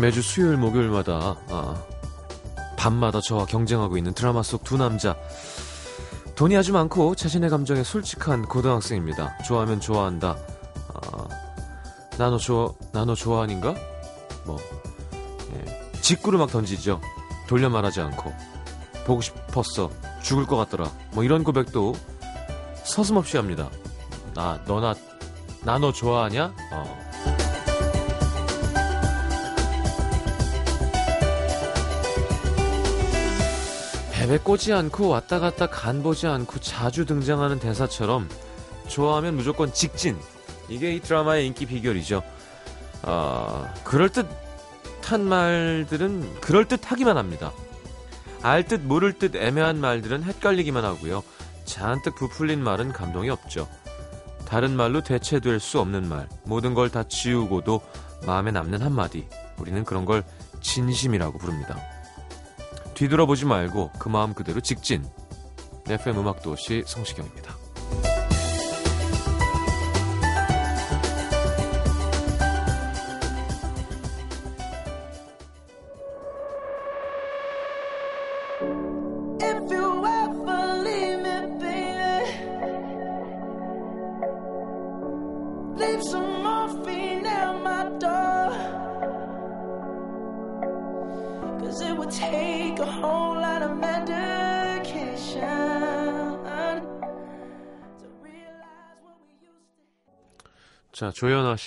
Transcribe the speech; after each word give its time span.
매주 0.00 0.22
수요일 0.22 0.56
목요일마다 0.56 1.36
아, 1.50 1.82
밤마다 2.76 3.20
저와 3.20 3.46
경쟁하고 3.46 3.96
있는 3.96 4.14
드라마 4.14 4.42
속 4.42 4.62
두 4.64 4.76
남자 4.76 5.16
돈이 6.36 6.56
아주 6.56 6.72
많고 6.72 7.16
자신의 7.16 7.50
감정에 7.50 7.82
솔직한 7.82 8.46
고등학생입니다. 8.46 9.38
좋아하면 9.38 9.80
좋아한다. 9.80 10.36
아, 10.94 11.28
나너 12.16 12.36
좋아 12.38 12.72
나너 12.92 13.14
좋아하는가? 13.16 13.74
뭐 14.46 14.56
예, 15.54 16.00
직구를 16.00 16.38
막 16.38 16.48
던지죠. 16.50 17.00
돌려 17.48 17.68
말하지 17.68 18.00
않고 18.00 18.32
보고 19.04 19.20
싶었어 19.20 19.90
죽을 20.22 20.46
것 20.46 20.56
같더라. 20.56 20.90
뭐 21.12 21.24
이런 21.24 21.42
고백도 21.42 21.94
서슴없이 22.84 23.36
합니다. 23.36 23.68
나 24.34 24.60
너나 24.66 24.94
나 25.64 25.78
너 25.78 25.90
좋아하냐? 25.92 26.54
어. 26.72 27.07
배 34.28 34.36
꼬지 34.36 34.74
않고 34.74 35.08
왔다 35.08 35.38
갔다 35.40 35.66
간 35.68 36.02
보지 36.02 36.26
않고 36.26 36.60
자주 36.60 37.06
등장하는 37.06 37.58
대사처럼 37.60 38.28
좋아하면 38.86 39.36
무조건 39.36 39.72
직진. 39.72 40.18
이게 40.68 40.92
이 40.94 41.00
드라마의 41.00 41.46
인기 41.46 41.64
비결이죠. 41.64 42.22
아, 43.04 43.72
그럴듯한 43.84 45.24
말들은 45.24 46.40
그럴듯하기만 46.42 47.16
합니다. 47.16 47.52
알듯 48.42 48.82
모를 48.82 49.14
듯 49.14 49.34
애매한 49.34 49.80
말들은 49.80 50.24
헷갈리기만 50.24 50.84
하고요. 50.84 51.22
잔뜩 51.64 52.14
부풀린 52.16 52.62
말은 52.62 52.92
감동이 52.92 53.30
없죠. 53.30 53.66
다른 54.46 54.76
말로 54.76 55.02
대체될 55.02 55.58
수 55.58 55.80
없는 55.80 56.06
말, 56.06 56.28
모든 56.44 56.74
걸 56.74 56.90
다 56.90 57.02
지우고도 57.04 57.80
마음에 58.26 58.50
남는 58.50 58.82
한마디. 58.82 59.26
우리는 59.58 59.84
그런 59.84 60.04
걸 60.04 60.22
진심이라고 60.60 61.38
부릅니다. 61.38 61.78
뒤돌아보지 62.98 63.44
말고 63.44 63.92
그 63.96 64.08
마음 64.08 64.34
그대로 64.34 64.60
직진. 64.60 65.04
FM 65.88 66.18
음악도시 66.18 66.82
성시경입니다. 66.84 67.67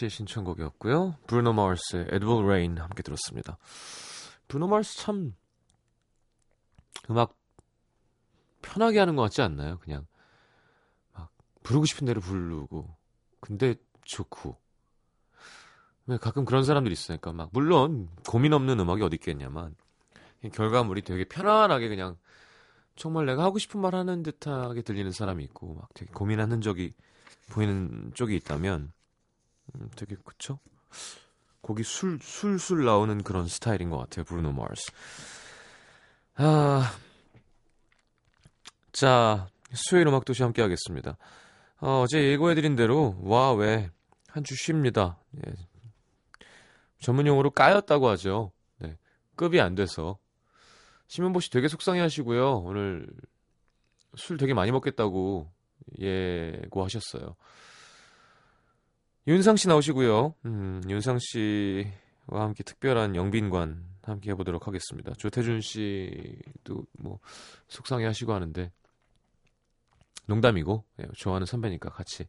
씨의 0.02 0.09
신청곡이었고요. 0.09 1.17
브루노 1.27 1.53
마스의 1.53 2.07
It 2.09 2.41
Will 2.44 2.60
Rain 2.60 2.77
함께 2.77 3.03
들었습니다. 3.03 3.57
브루노 4.47 4.67
마스 4.67 4.97
참 4.97 5.35
음악 7.09 7.38
편하게 8.62 9.00
하는 9.00 9.16
것 9.16 9.23
같지 9.23 9.41
않나요? 9.41 9.78
그냥 9.79 10.06
막 11.13 11.31
부르고 11.63 11.85
싶은 11.85 12.06
대로 12.06 12.22
부르고 12.22 12.95
근데 13.39 13.75
좋고 14.03 14.57
왜 16.07 16.18
가끔 16.18 16.45
그런 16.45 16.63
사람들이 16.63 16.94
있으니까 16.94 17.31
막 17.31 17.50
물론 17.53 18.09
고민 18.28 18.53
없는 18.53 18.79
음악이 18.79 19.03
어디 19.03 19.16
있겠냐만 19.16 19.75
결과물이 20.51 21.03
되게 21.03 21.25
편안하게 21.25 21.89
그냥 21.89 22.18
정말 22.95 23.25
내가 23.25 23.44
하고 23.44 23.59
싶은 23.59 23.79
말 23.79 23.95
하는 23.95 24.23
듯하게 24.23 24.81
들리는 24.81 25.12
사람이 25.12 25.44
있고 25.45 25.75
막 25.75 25.94
되게 25.94 26.12
고민하는 26.12 26.62
적이 26.62 26.94
보이는 27.51 28.12
쪽이 28.16 28.35
있다면 28.35 28.91
음, 29.75 29.89
되게 29.95 30.15
그쵸? 30.23 30.59
곡이 31.61 31.83
술 31.83 32.19
술술 32.21 32.85
나오는 32.85 33.21
그런 33.23 33.47
스타일인 33.47 33.89
것 33.89 33.97
같아요. 33.97 34.25
브루노 34.25 34.51
마스. 34.51 34.91
아, 36.35 36.91
자 38.91 39.47
수요일 39.73 40.07
음악 40.07 40.25
도시 40.25 40.43
함께 40.43 40.61
하겠습니다. 40.61 41.17
어, 41.79 42.01
어제 42.01 42.21
예고해드린 42.31 42.75
대로 42.75 43.15
와왜 43.21 43.89
한 44.27 44.43
주 44.43 44.55
쉽니다. 44.55 45.17
예. 45.45 45.53
전문 46.99 47.27
용어로 47.27 47.51
까였다고 47.51 48.07
하죠. 48.09 48.51
네, 48.77 48.97
급이 49.35 49.59
안 49.59 49.75
돼서 49.75 50.17
심현보 51.07 51.39
씨 51.41 51.49
되게 51.49 51.67
속상해하시고요. 51.67 52.59
오늘 52.59 53.07
술 54.15 54.38
되게 54.38 54.53
많이 54.53 54.71
먹겠다고 54.71 55.51
예고하셨어요. 55.99 57.35
윤상 59.27 59.55
씨 59.55 59.67
나오시고요. 59.67 60.33
음, 60.45 60.81
윤상 60.89 61.19
씨와 61.19 62.41
함께 62.41 62.63
특별한 62.63 63.15
영빈관 63.15 63.85
함께 64.03 64.31
해보도록 64.31 64.67
하겠습니다. 64.67 65.13
조태준 65.13 65.61
씨도 65.61 66.85
뭐 66.97 67.19
속상해 67.67 68.05
하시고 68.05 68.33
하는데 68.33 68.71
농담이고 70.25 70.83
예, 71.01 71.05
좋아하는 71.15 71.45
선배니까 71.45 71.89
같이 71.89 72.25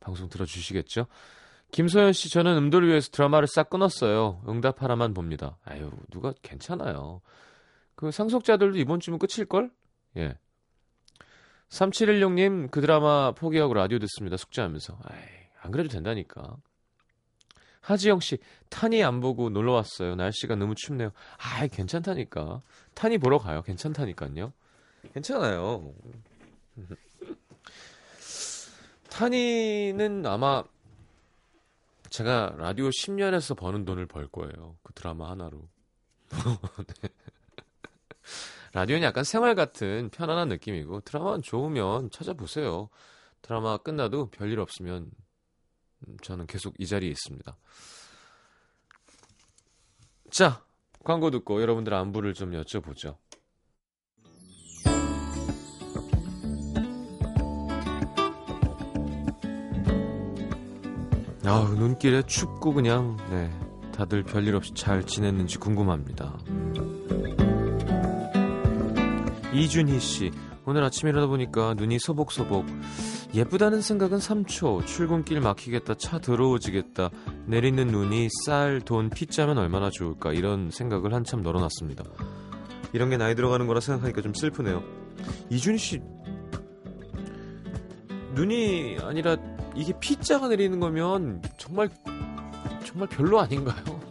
방송 0.00 0.28
들어주시겠죠. 0.28 1.06
김소연 1.70 2.12
씨 2.12 2.28
저는 2.28 2.56
음도를 2.56 2.88
위해서 2.88 3.10
드라마를 3.10 3.46
싹 3.46 3.70
끊었어요. 3.70 4.42
응답하라만 4.48 5.14
봅니다. 5.14 5.58
아유 5.64 5.90
누가 6.10 6.34
괜찮아요. 6.42 7.20
그 7.94 8.10
상속자들도 8.10 8.78
이번 8.78 8.98
주면 8.98 9.20
끝일걸? 9.20 9.70
예. 10.16 10.36
3716님 11.68 12.70
그 12.70 12.80
드라마 12.80 13.32
포기하고 13.32 13.74
라디오 13.74 13.98
듣습니다. 14.00 14.36
숙제하면서. 14.36 14.98
아이. 15.04 15.41
안 15.62 15.70
그래도 15.70 15.88
된다니까. 15.88 16.56
하지영 17.80 18.20
씨, 18.20 18.38
탄이 18.68 19.02
안 19.02 19.20
보고 19.20 19.48
놀러 19.48 19.72
왔어요. 19.72 20.14
날씨가 20.14 20.56
너무 20.56 20.74
춥네요. 20.76 21.10
아, 21.38 21.66
괜찮다니까. 21.66 22.62
탄이 22.94 23.18
보러 23.18 23.38
가요. 23.38 23.62
괜찮다니까요. 23.62 24.52
괜찮아요. 25.14 25.92
탄이는 29.08 30.26
아마 30.26 30.64
제가 32.10 32.54
라디오 32.58 32.88
10년에서 32.88 33.56
버는 33.56 33.84
돈을 33.84 34.06
벌 34.06 34.28
거예요. 34.28 34.76
그 34.82 34.92
드라마 34.94 35.30
하나로. 35.30 35.68
네. 37.02 37.08
라디오는 38.72 39.02
약간 39.04 39.22
생활 39.24 39.54
같은 39.54 40.08
편안한 40.10 40.48
느낌이고 40.48 41.00
드라마는 41.00 41.42
좋으면 41.42 42.10
찾아보세요. 42.10 42.88
드라마 43.42 43.76
끝나도 43.76 44.30
별일 44.30 44.60
없으면 44.60 45.10
저는 46.22 46.46
계속 46.46 46.74
이 46.78 46.86
자리에 46.86 47.10
있습니다. 47.10 47.56
자, 50.30 50.64
광고 51.04 51.30
듣고 51.30 51.60
여러분들 51.60 51.92
안부를 51.94 52.34
좀 52.34 52.52
여쭤보죠. 52.52 53.16
아, 61.44 61.74
눈길에 61.76 62.22
춥고 62.22 62.72
그냥 62.72 63.16
네, 63.28 63.50
다들 63.92 64.22
별일 64.22 64.54
없이 64.54 64.72
잘 64.74 65.04
지냈는지 65.04 65.58
궁금합니다. 65.58 66.38
이준희 69.52 70.00
씨, 70.00 70.30
오늘 70.64 70.84
아침에 70.84 71.10
일어나 71.10 71.26
보니까 71.26 71.74
눈이 71.74 71.98
소복소복 71.98 72.66
예쁘다는 73.34 73.80
생각은 73.80 74.18
3초. 74.18 74.86
출근길 74.86 75.40
막히겠다. 75.40 75.94
차 75.94 76.18
더러워지겠다. 76.18 77.10
내리는 77.46 77.86
눈이 77.86 78.28
쌀, 78.44 78.80
돈, 78.80 79.08
피자면 79.08 79.58
얼마나 79.58 79.90
좋을까. 79.90 80.32
이런 80.32 80.70
생각을 80.70 81.14
한참 81.14 81.42
널어놨습니다. 81.42 82.04
이런 82.92 83.08
게 83.08 83.16
나이 83.16 83.34
들어가는 83.34 83.66
거라 83.66 83.80
생각하니까 83.80 84.20
좀 84.20 84.34
슬프네요. 84.34 84.82
이준희 85.48 85.78
씨, 85.78 86.00
눈이 88.34 88.98
아니라 89.00 89.36
이게 89.74 89.94
피자가 89.98 90.48
내리는 90.48 90.78
거면 90.78 91.42
정말, 91.56 91.88
정말 92.84 93.08
별로 93.08 93.40
아닌가요? 93.40 94.01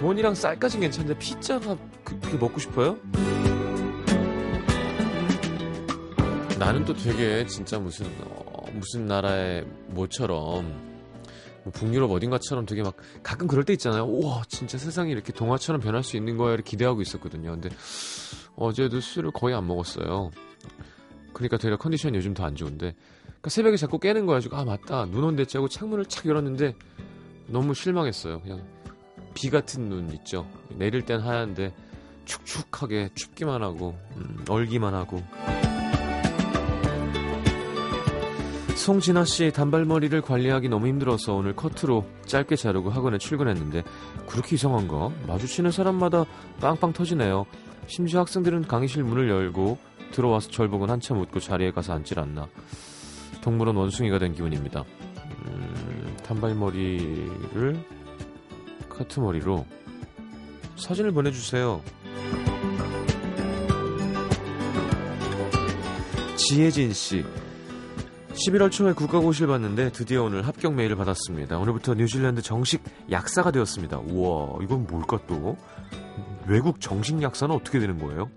돈이랑 0.00 0.34
쌀까진 0.34 0.80
괜찮은데 0.80 1.18
피자가 1.18 1.76
그, 2.02 2.18
그게 2.20 2.38
먹고 2.38 2.58
싶어요? 2.58 2.96
나는 6.58 6.86
또 6.86 6.94
되게 6.94 7.44
진짜 7.46 7.78
무슨 7.78 8.06
어, 8.24 8.64
무슨 8.72 9.06
나라의 9.06 9.66
뭐처럼 9.88 10.64
뭐 11.64 11.72
북유럽 11.72 12.10
어딘가처럼 12.10 12.64
되게 12.64 12.82
막 12.82 12.96
가끔 13.22 13.46
그럴 13.46 13.64
때 13.64 13.74
있잖아요. 13.74 14.04
우와 14.04 14.42
진짜 14.48 14.78
세상이 14.78 15.12
이렇게 15.12 15.34
동화처럼 15.34 15.82
변할 15.82 16.02
수 16.02 16.16
있는 16.16 16.38
거야 16.38 16.54
이렇게 16.54 16.70
기대하고 16.70 17.02
있었거든요. 17.02 17.50
근데 17.50 17.68
어제도 18.56 19.00
술을 19.00 19.32
거의 19.32 19.54
안 19.54 19.66
먹었어요. 19.66 20.30
그러니까 21.34 21.58
되게 21.58 21.76
컨디션이 21.76 22.16
요즘 22.16 22.32
더 22.32 22.44
안 22.44 22.56
좋은데 22.56 22.94
그러니까 23.26 23.50
새벽에 23.50 23.76
자꾸 23.76 23.98
깨는 23.98 24.24
거야. 24.24 24.36
가지고 24.36 24.56
아 24.56 24.64
맞다 24.64 25.04
눈 25.10 25.24
온댔지 25.24 25.58
하고 25.58 25.68
창문을 25.68 26.06
착 26.06 26.24
열었는데 26.24 26.74
너무 27.48 27.74
실망했어요. 27.74 28.40
그냥 28.40 28.62
비 29.34 29.50
같은 29.50 29.88
눈 29.88 30.10
있죠. 30.14 30.46
내릴 30.76 31.02
땐 31.02 31.20
하얀데 31.20 31.72
축축하게 32.24 33.10
춥기만 33.14 33.62
하고 33.62 33.96
음, 34.16 34.44
얼기만 34.48 34.94
하고. 34.94 35.22
송진아 38.76 39.24
씨 39.24 39.52
단발머리를 39.52 40.22
관리하기 40.22 40.70
너무 40.70 40.86
힘들어서 40.86 41.34
오늘 41.34 41.54
커트로 41.54 42.06
짧게 42.24 42.56
자르고 42.56 42.88
학원에 42.88 43.18
출근했는데 43.18 43.82
그렇게 44.26 44.54
이상한가? 44.54 45.10
마주치는 45.26 45.70
사람마다 45.70 46.24
빵빵 46.60 46.94
터지네요. 46.94 47.44
심지어 47.86 48.20
학생들은 48.20 48.62
강의실 48.62 49.04
문을 49.04 49.28
열고 49.28 49.76
들어와서 50.12 50.50
절 50.50 50.68
보곤 50.68 50.88
한참 50.88 51.20
웃고 51.20 51.40
자리에 51.40 51.72
가서 51.72 51.92
앉질 51.92 52.18
않나. 52.20 52.48
동물원 53.42 53.76
원숭이가 53.76 54.18
된 54.18 54.32
기분입니다. 54.32 54.84
음, 55.46 56.16
단발머리를 56.24 57.84
커트머리로 59.00 59.64
사진을 60.76 61.12
보내주세요. 61.12 61.80
지혜진 66.36 66.92
씨. 66.92 67.24
11월 68.32 68.70
초에 68.70 68.92
국가고시를 68.92 69.48
봤는데 69.48 69.92
드디어 69.92 70.24
오늘 70.24 70.46
합격 70.46 70.74
메일을 70.74 70.96
받았습니다. 70.96 71.58
오늘부터 71.58 71.94
뉴질랜드 71.94 72.42
정식 72.42 72.82
약사가 73.10 73.50
되었습니다. 73.50 73.98
우와, 73.98 74.58
이건 74.62 74.86
뭘까 74.86 75.18
또? 75.26 75.56
외국 76.46 76.80
정식 76.80 77.20
약사는 77.20 77.54
어떻게 77.54 77.78
되는 77.78 77.98
거예요? 77.98 78.30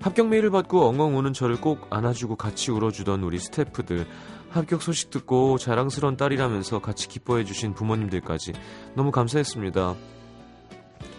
합격 0.00 0.28
메일을 0.28 0.50
받고 0.50 0.86
엉엉 0.86 1.16
우는 1.18 1.32
저를 1.32 1.60
꼭 1.60 1.86
안아주고 1.90 2.36
같이 2.36 2.70
울어주던 2.70 3.22
우리 3.22 3.38
스태프들. 3.38 4.06
합격 4.50 4.82
소식 4.82 5.10
듣고 5.10 5.58
자랑스러운 5.58 6.16
딸이라면서 6.16 6.80
같이 6.80 7.08
기뻐해 7.08 7.44
주신 7.44 7.74
부모님들까지 7.74 8.52
너무 8.94 9.10
감사했습니다. 9.10 9.94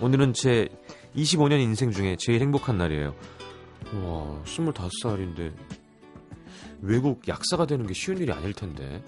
오늘은 0.02 0.34
제 0.34 0.68
25년 1.16 1.60
인생 1.60 1.92
중에 1.92 2.16
제일 2.20 2.42
행복한 2.42 2.78
날이에요. 2.78 3.14
와, 4.04 4.42
25살인데 4.46 5.54
외국 6.81 7.28
약사가 7.28 7.66
되는 7.66 7.86
게 7.86 7.94
쉬운 7.94 8.18
일이 8.18 8.31
아닐 8.31 8.54
텐데. 8.54 9.04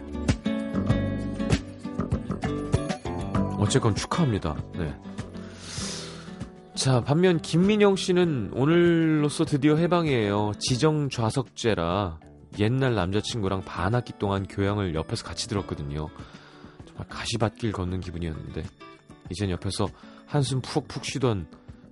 어쨌건 3.57 3.95
축하합니다. 3.95 4.56
네. 4.74 4.94
자, 6.75 7.01
반면 7.01 7.39
김민영 7.41 7.95
씨는 7.95 8.51
오늘로써 8.53 9.45
드디어 9.45 9.75
해방이에요. 9.75 10.53
지정 10.59 11.09
좌석제라 11.09 12.19
옛날 12.59 12.95
남자친구랑 12.95 13.63
반 13.63 13.95
학기 13.95 14.13
동안 14.18 14.48
교양을 14.48 14.95
옆에서 14.95 15.24
같이 15.24 15.48
들었거든요. 15.48 16.09
정말 16.86 17.07
가시밭길 17.07 17.71
걷는 17.71 18.01
기분이었는데 18.01 18.63
이젠 19.30 19.50
옆에서 19.50 19.88
한숨 20.25 20.62
푹푹 20.62 21.06
쉬던 21.06 21.48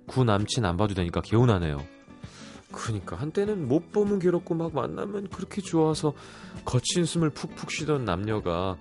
구 0.06 0.24
남친 0.24 0.64
안 0.64 0.76
봐도 0.76 0.94
되니까 0.94 1.20
개운하네요. 1.20 1.78
그니까 2.72 3.16
한때는 3.16 3.66
못 3.66 3.90
보면 3.90 4.18
괴롭고 4.18 4.54
막 4.54 4.74
만나면 4.74 5.28
그렇게 5.28 5.60
좋아서 5.60 6.12
거친 6.64 7.04
숨을 7.04 7.30
푹푹 7.30 7.70
쉬던 7.70 8.04
남녀가 8.04 8.76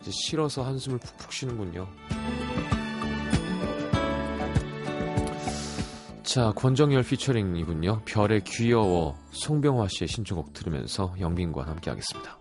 이제 0.00 0.10
싫어서 0.10 0.64
한숨을 0.64 0.98
푹푹 0.98 1.32
쉬는군요. 1.32 1.86
자, 6.26 6.50
권정열 6.56 7.04
피처링이군요. 7.04 8.00
별의 8.04 8.42
귀여워 8.42 9.16
송병화 9.30 9.86
씨의 9.88 10.08
신청곡 10.08 10.52
들으면서 10.52 11.14
영빈과 11.20 11.64
함께 11.64 11.88
하겠습니다. 11.88 12.36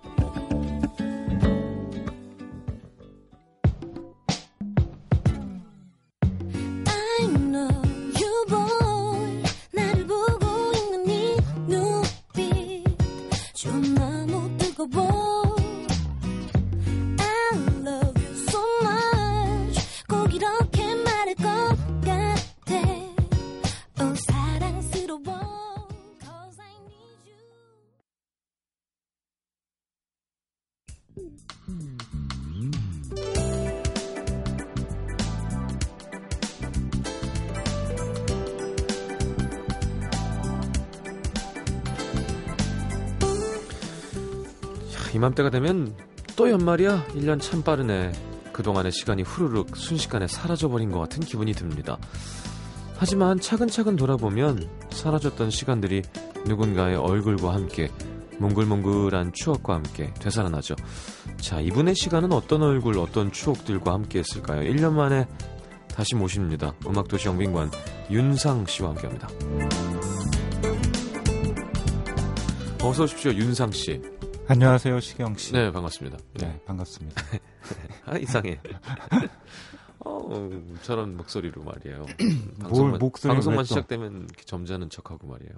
이맘때가 45.25 45.50
되면 45.50 45.95
또 46.36 46.50
연말이야? 46.50 47.06
1년 47.16 47.42
참 47.42 47.63
빠르네. 47.63 48.12
그동안의 48.54 48.92
시간이 48.92 49.24
후루룩 49.24 49.75
순식간에 49.75 50.27
사라져버린 50.27 50.92
것 50.92 51.00
같은 51.00 51.22
기분이 51.22 51.54
듭니다. 51.54 51.98
하지만 52.98 53.39
차근차근 53.39 53.95
돌아보면 53.95 54.69
사라졌던 54.92 55.50
시간들이 55.50 56.04
누군가의 56.45 56.95
얼굴과 56.95 57.54
함께 57.54 57.89
몽글몽글한 58.38 59.33
추억과 59.33 59.75
함께 59.75 60.13
되살아나죠. 60.19 60.75
자, 61.38 61.60
이분의 61.60 61.95
시간은 61.95 62.31
어떤 62.31 62.62
얼굴, 62.62 63.00
어떤 63.00 63.31
추억들과 63.31 63.94
함께 63.94 64.19
했을까요? 64.19 64.62
1년 64.62 64.94
만에 64.94 65.27
다시 65.88 66.16
모십니다. 66.16 66.74
음악도시 66.86 67.27
영빈관 67.30 67.72
윤상 68.12 68.66
씨와 68.68 68.89
함께 68.89 69.07
합니다. 69.07 69.27
어서 72.83 73.04
오십시오, 73.04 73.31
윤상 73.31 73.72
씨. 73.72 74.14
안녕하세요, 74.47 75.00
시경 75.00 75.36
씨. 75.38 75.53
네, 75.53 75.71
반갑습니다. 75.71 76.18
네, 76.36 76.62
반갑습니다. 76.65 77.21
아, 78.05 78.17
이상해. 78.17 78.60
어, 80.05 80.50
저런 80.84 81.17
목소리로 81.17 81.63
말이에요. 81.63 82.05
방송만, 82.62 83.00
목소리 83.00 83.34
방송만 83.34 83.65
시작되면 83.65 84.27
점잖은 84.46 84.91
척하고 84.91 85.27
말이에요. 85.27 85.51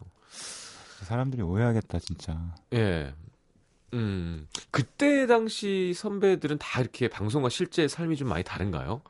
사람들이 1.04 1.42
오해하겠다, 1.42 2.00
진짜. 2.00 2.40
예. 2.74 3.14
음, 3.94 4.48
그때 4.72 5.28
당시 5.28 5.94
선배들은 5.94 6.58
다 6.58 6.80
이렇게 6.80 7.10
방송과 7.10 7.50
실제 7.50 7.90
삶이 7.90 8.16
좀 8.16 8.30
많이 8.30 8.44
다른가요? 8.44 9.02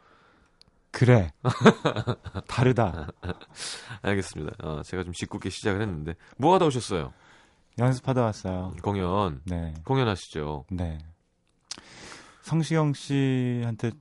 그래. 0.89 1.31
다르다. 2.47 3.09
알겠습니다. 4.01 4.55
어, 4.67 4.81
제가 4.83 5.03
좀 5.03 5.13
짓궂게 5.13 5.51
시작을 5.51 5.81
했는데. 5.81 6.15
뭐 6.37 6.55
하다 6.55 6.65
오셨어요? 6.65 7.13
연습하다 7.79 8.23
왔어요. 8.23 8.73
공연. 8.81 9.41
네. 9.45 9.73
공연하시죠. 9.85 10.65
네. 10.71 10.97
성시경 12.41 12.93
씨한테 12.93 13.91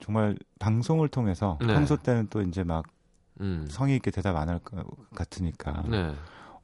정말 0.00 0.36
방송을 0.58 1.08
통해서 1.08 1.58
네. 1.60 1.66
평소 1.74 1.96
때는 1.96 2.28
또 2.30 2.40
이제 2.42 2.62
막 2.64 2.84
음. 3.40 3.66
성의 3.68 3.96
있게 3.96 4.10
대답 4.10 4.36
안 4.36 4.48
할 4.48 4.58
것 4.60 4.84
같으니까. 5.14 5.84
네. 5.88 6.14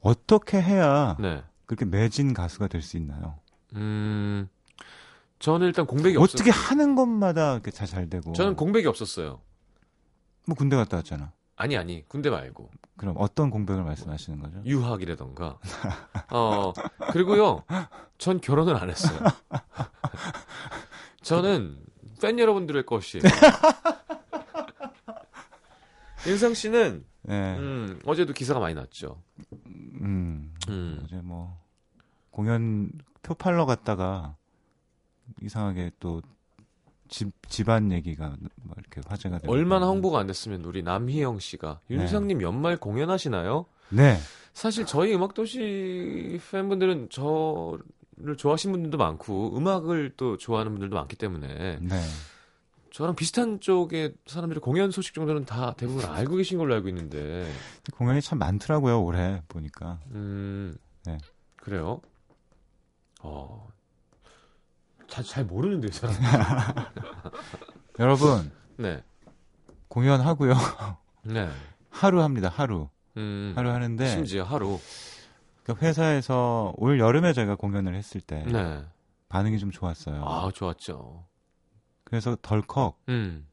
어떻게 0.01 0.61
해야 0.63 1.17
네. 1.21 1.43
그렇게 1.67 1.85
매진 1.85 2.33
가수가 2.35 2.69
될 2.69 2.81
수 2.83 2.97
있나요? 2.97 3.39
음. 3.75 4.49
저는 5.39 5.67
일단 5.67 5.87
공백이 5.87 6.17
어떻게 6.19 6.51
없었... 6.51 6.71
하는 6.71 6.95
것마다 6.95 7.55
이렇게 7.55 7.71
잘, 7.71 7.87
잘 7.87 8.09
되고. 8.09 8.33
저는 8.33 8.55
공백이 8.57 8.87
없었어요. 8.87 9.41
뭐 10.47 10.55
군대 10.57 10.77
갔다 10.77 10.97
왔잖아. 10.99 11.33
아니 11.57 11.77
아니 11.77 12.07
군대 12.09 12.31
말고. 12.31 12.71
그럼 12.97 13.15
어떤 13.19 13.51
공백을 13.51 13.85
말씀하시는 13.85 14.41
거죠? 14.41 14.63
유학이라던가. 14.65 15.59
어 16.31 16.73
그리고요, 17.11 17.65
전 18.19 18.41
결혼을 18.41 18.77
안 18.77 18.91
했어요. 18.91 19.19
저는 21.23 21.79
팬 22.21 22.39
여러분들의 22.39 22.87
것이. 22.87 23.21
윤상 26.27 26.55
씨는 26.55 27.05
네. 27.23 27.57
음, 27.59 28.01
어제도 28.05 28.33
기사가 28.33 28.61
많이 28.61 28.75
났죠. 28.75 29.21
음, 30.01 30.55
음. 30.69 31.01
어제 31.05 31.17
뭐 31.17 31.61
공연 32.31 32.91
표 33.23 33.35
팔러 33.35 33.67
갔다가 33.67 34.37
이상하게 35.41 35.93
또 35.99 36.23
집, 37.09 37.31
집안 37.49 37.93
얘기가 37.93 38.37
뭐 38.63 38.75
이렇게 38.93 39.01
화제가 39.09 39.39
되고 39.39 39.53
얼마나 39.53 39.87
홍보가 39.87 40.19
안 40.19 40.27
됐으면 40.27 40.65
우리 40.65 40.83
남희영 40.83 41.39
씨가 41.39 41.81
네. 41.89 41.97
윤상님 41.97 42.39
네. 42.39 42.45
연말 42.45 42.77
공연하시나요? 42.77 43.67
네. 43.89 44.19
사실 44.53 44.85
저희 44.85 45.15
음악도시 45.15 46.41
팬분들은 46.51 47.09
저를 47.11 48.37
좋아하시는 48.37 48.73
분들도 48.73 48.99
많고 48.99 49.57
음악을 49.57 50.13
또 50.17 50.37
좋아하는 50.37 50.73
분들도 50.73 50.95
많기 50.95 51.17
때문에 51.17 51.79
네. 51.81 52.01
저랑 52.91 53.15
비슷한 53.17 53.59
쪽의 53.59 54.15
사람들이 54.27 54.61
공연 54.61 54.91
소식 54.91 55.15
정도는 55.15 55.47
다 55.47 55.73
대부분 55.79 56.05
알고 56.05 56.37
계신 56.37 56.59
걸로 56.59 56.75
알고 56.75 56.89
있는데 56.89 57.51
공연이 57.95 58.21
참 58.21 58.39
많더라고요 58.39 59.03
올해 59.03 59.43
보니까. 59.49 59.99
음, 60.11 60.77
네. 61.07 61.17
그래요. 61.57 62.03
어, 63.23 63.69
잘, 65.09 65.25
잘 65.25 65.45
모르는데요, 65.45 65.91
사람. 65.93 66.15
여러분. 67.99 68.51
네. 68.77 69.03
공연하고요. 69.89 70.55
네. 71.25 71.49
하루 71.91 72.23
합니다. 72.23 72.49
하루. 72.49 72.89
음, 73.17 73.53
하루 73.55 73.71
하는데 73.71 74.07
심지어 74.07 74.45
하루. 74.45 74.79
그 75.65 75.75
회사에서 75.81 76.73
올 76.77 76.99
여름에 76.99 77.33
저희가 77.33 77.57
공연을 77.57 77.95
했을 77.95 78.21
때 78.21 78.43
네. 78.45 78.85
반응이 79.29 79.59
좀 79.59 79.71
좋았어요. 79.71 80.25
아, 80.25 80.51
좋았죠. 80.53 81.25
그래서 82.05 82.37
덜컥 82.43 82.99
음. 83.09 83.47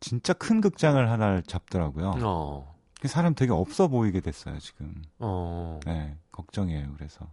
진짜 0.00 0.32
큰 0.32 0.60
극장을 0.60 1.10
하나를 1.10 1.42
잡더라고요. 1.44 2.14
어. 2.22 2.74
그 3.00 3.08
사람 3.08 3.34
되게 3.34 3.52
없어 3.52 3.88
보이게 3.88 4.20
됐어요, 4.20 4.58
지금. 4.58 5.02
어. 5.18 5.80
네, 5.86 6.16
걱정이에요, 6.32 6.92
그래서. 6.96 7.28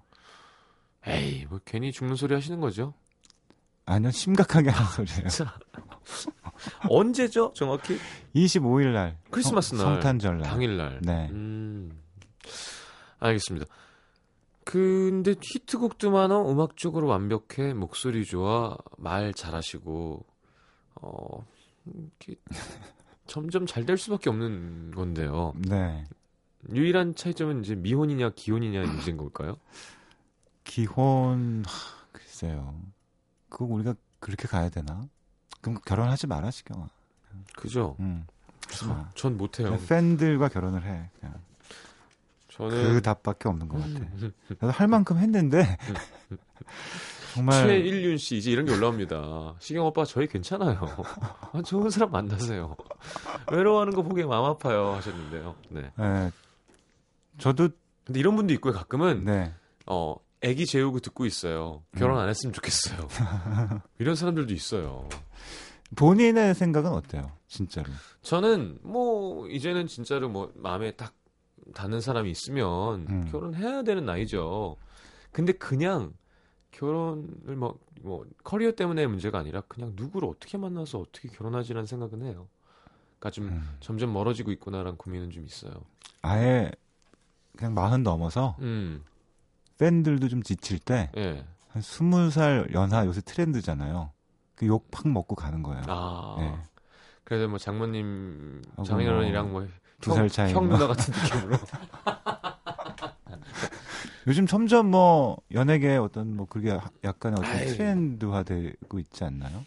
에이, 1.05 1.45
뭐 1.49 1.59
괜히 1.65 1.91
죽는 1.91 2.15
소리 2.15 2.33
하시는 2.33 2.59
거죠? 2.59 2.93
아니요, 3.85 4.11
심각하게 4.11 4.69
하는 4.69 4.91
소리예요. 4.91 5.27
언제죠, 6.89 7.53
정확히? 7.55 7.97
25일 8.35 8.93
날. 8.93 9.17
크리스마스 9.31 9.75
날. 9.75 9.85
성탄절 9.85 10.37
날. 10.39 10.49
당일 10.49 10.77
날. 10.77 10.99
네. 11.01 11.29
음. 11.31 12.01
알겠습니다. 13.19 13.65
근데 14.65 15.33
히트곡도 15.41 16.11
많어, 16.11 16.49
음악적으로 16.49 17.07
완벽해, 17.07 17.73
목소리 17.73 18.23
좋아, 18.23 18.77
말 18.97 19.33
잘하시고, 19.33 20.25
어, 21.01 21.45
점점 23.25 23.65
잘 23.65 23.85
될 23.85 23.97
수밖에 23.97 24.29
없는 24.29 24.91
건데요. 24.91 25.53
네. 25.57 26.03
유일한 26.71 27.15
차이점은 27.15 27.63
이제 27.63 27.73
미혼이냐 27.75 28.31
기혼이냐 28.35 28.81
문제인 28.85 29.17
걸까요? 29.17 29.57
기혼 30.65 31.63
글쎄요. 32.11 32.79
그거 33.49 33.65
우리가 33.65 33.95
그렇게 34.19 34.47
가야 34.47 34.69
되나? 34.69 35.07
그럼 35.61 35.79
결혼하지 35.85 36.27
마라 36.27 36.51
시경아. 36.51 36.87
그죠? 37.55 37.95
응. 37.99 38.25
전 39.15 39.37
못해요. 39.37 39.77
팬들과 39.87 40.49
결혼을 40.49 40.83
해. 40.83 41.09
그냥. 41.19 41.35
저는 42.49 42.93
그 42.93 43.01
답밖에 43.01 43.47
없는 43.47 43.67
것 43.67 43.77
같아. 43.79 44.05
나도 44.59 44.71
할 44.71 44.87
만큼 44.87 45.17
했는데 45.17 45.77
정말 47.33 47.67
최일륜 47.67 48.17
씨 48.17 48.37
이제 48.37 48.51
이런 48.51 48.65
게 48.65 48.73
올라옵니다. 48.73 49.55
시경 49.59 49.85
오빠 49.85 50.03
저희 50.03 50.27
괜찮아요. 50.27 50.77
아, 51.53 51.61
좋은 51.61 51.89
사람 51.89 52.11
만나세요. 52.11 52.75
외로워하는 53.51 53.93
거 53.93 54.01
보기에 54.01 54.25
마음 54.25 54.45
아파요 54.45 54.93
하셨는데요. 54.93 55.55
네. 55.69 55.91
네. 55.95 56.31
저도 57.37 57.69
근데 58.03 58.19
이런 58.19 58.35
분도 58.35 58.53
있고요. 58.55 58.73
가끔은 58.73 59.23
네. 59.23 59.53
어 59.85 60.15
애기 60.41 60.65
재우고 60.65 60.99
듣고 60.99 61.25
있어요. 61.25 61.83
결혼 61.97 62.17
음. 62.17 62.21
안 62.21 62.29
했으면 62.29 62.53
좋겠어요. 62.53 63.07
이런 63.99 64.15
사람들도 64.15 64.53
있어요. 64.53 65.07
본인의 65.95 66.55
생각은 66.55 66.91
어때요? 66.91 67.31
진짜로. 67.47 67.89
저는 68.21 68.79
뭐 68.83 69.47
이제는 69.47 69.87
진짜로 69.87 70.29
뭐 70.29 70.51
마음에 70.55 70.91
딱 70.91 71.13
닿는 71.73 72.01
사람이 72.01 72.29
있으면 72.31 73.07
음. 73.09 73.27
결혼해야 73.31 73.83
되는 73.83 74.05
나이죠. 74.05 74.77
근데 75.31 75.51
그냥 75.53 76.13
결혼을 76.71 77.55
뭐, 77.55 77.79
뭐, 78.01 78.25
커리어 78.43 78.71
때문에 78.71 79.07
문제가 79.07 79.39
아니라 79.39 79.61
그냥 79.61 79.93
누구를 79.95 80.29
어떻게 80.29 80.57
만나서 80.57 80.99
어떻게 80.99 81.27
결혼하지라는 81.29 81.85
생각은 81.85 82.23
해요. 82.23 82.47
그러니까 83.19 83.31
좀 83.31 83.47
음. 83.47 83.77
점점 83.79 84.13
멀어지고 84.13 84.51
있구나라는 84.51 84.97
고민은 84.97 85.31
좀 85.31 85.45
있어요. 85.45 85.73
아예 86.21 86.71
그냥 87.57 87.73
마흔 87.73 88.03
넘어서 88.03 88.55
음. 88.59 89.03
팬들도 89.83 90.27
좀 90.29 90.43
지칠 90.43 90.77
때 90.77 91.09
예. 91.17 91.43
한 91.69 91.81
스물 91.81 92.29
살 92.31 92.67
연하 92.73 93.05
요새 93.05 93.21
트렌드잖아요. 93.21 94.11
그 94.55 94.67
욕 94.67 94.91
팍 94.91 95.07
먹고 95.07 95.35
가는 95.35 95.63
거예요. 95.63 95.81
아. 95.87 96.35
네. 96.37 96.53
그래서 97.23 97.47
뭐 97.47 97.57
장모님, 97.57 98.61
장인어른이랑 98.85 99.51
뭐 99.51 99.67
두살 100.01 100.29
차이 100.29 100.53
형 100.53 100.67
누나 100.69 100.87
같은 100.87 101.13
느낌으로. 101.13 101.57
요즘 104.27 104.45
점점 104.45 104.91
뭐 104.91 105.37
연예계 105.53 105.95
어떤 105.97 106.35
뭐 106.35 106.45
그게 106.45 106.77
약간 107.03 107.33
어떤 107.33 107.45
아이. 107.45 107.65
트렌드화되고 107.67 108.99
있지 108.99 109.23
않나요? 109.23 109.65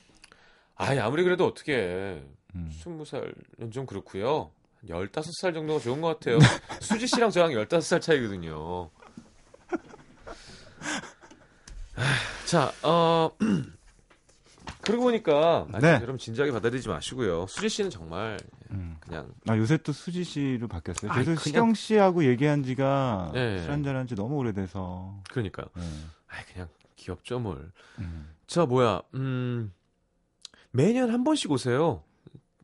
아니 0.76 1.00
아무리 1.00 1.24
그래도 1.24 1.46
어떻게 1.46 2.22
음. 2.54 2.70
20살은 2.84 3.72
좀 3.72 3.86
그렇고요. 3.86 4.50
15살 4.88 5.54
정도가 5.54 5.80
좋은 5.80 6.00
것 6.00 6.18
같아요. 6.18 6.38
수지 6.80 7.06
씨랑 7.06 7.30
저랑 7.30 7.52
15살 7.52 8.00
차이거든요. 8.00 8.90
자, 12.46 12.72
어, 12.82 13.30
그러고 14.82 15.04
보니까 15.04 15.66
네. 15.80 15.94
여러분 15.94 16.18
진지하게 16.18 16.52
받아들이지 16.52 16.88
마시고요. 16.88 17.46
수지 17.46 17.68
씨는 17.68 17.90
정말 17.90 18.38
음. 18.70 18.96
그냥 19.00 19.32
아 19.46 19.56
요새 19.56 19.76
또 19.78 19.92
수지 19.92 20.24
씨로 20.24 20.66
바뀌었어요. 20.68 21.12
그래서 21.12 21.36
시경 21.36 21.72
씨하고 21.74 22.24
얘기한 22.24 22.64
지가 22.64 23.30
네. 23.32 23.60
술 23.60 23.70
한잔한 23.70 24.06
지 24.08 24.14
너무 24.14 24.36
오래돼서 24.36 25.20
그러니까요. 25.30 25.66
네. 25.76 25.82
아 26.28 26.44
그냥 26.52 26.68
귀엽죠 26.96 27.38
뭘. 27.38 27.70
음. 28.00 28.34
저 28.46 28.66
뭐야 28.66 29.02
음 29.14 29.72
매년 30.72 31.10
한 31.10 31.22
번씩 31.22 31.50
오세요. 31.52 32.02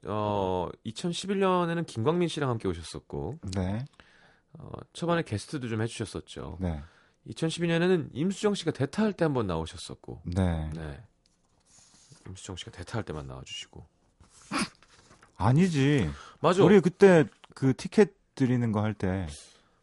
어 0.05 0.69
2011년에는 0.87 1.87
김광민 1.87 2.29
씨랑 2.29 2.51
함께 2.51 2.67
오셨었고 2.67 3.39
네. 3.55 3.85
어, 4.55 4.71
초반에 4.93 5.23
게스트도 5.23 5.69
좀 5.69 5.83
해주셨었죠. 5.83 6.59
네. 6.61 6.83
2012년에는 7.29 8.11
임수정 8.13 8.55
씨가 8.55 8.71
대타할 8.73 9.13
때 9.13 9.25
한 9.25 9.35
번 9.35 9.47
나오셨었고. 9.47 10.23
네. 10.25 10.71
네. 10.75 11.01
임수정 12.29 12.57
씨가 12.57 12.71
대타할 12.71 13.05
때만 13.05 13.27
나와주시고. 13.27 13.87
아니지. 15.37 16.11
맞아. 16.41 16.63
우리 16.65 16.81
그때 16.81 17.25
그 17.55 17.75
티켓 17.77 18.13
드리는 18.35 18.73
거 18.73 18.81
할 18.81 18.95
때. 18.95 19.27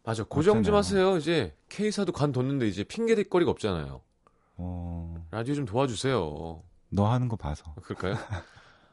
맞아. 0.04 0.22
고정 0.24 0.62
좀 0.62 0.74
하세요. 0.74 1.16
이제 1.16 1.54
K사도 1.68 2.12
관 2.12 2.32
뒀는데 2.32 2.66
이제 2.68 2.84
핑계 2.84 3.14
댈 3.14 3.24
거리가 3.28 3.50
없잖아요. 3.50 4.00
어... 4.58 5.26
라디오 5.30 5.54
좀 5.54 5.64
도와주세요. 5.64 6.62
너 6.90 7.10
하는 7.10 7.28
거 7.28 7.36
봐서. 7.36 7.74
그럴까요? 7.82 8.16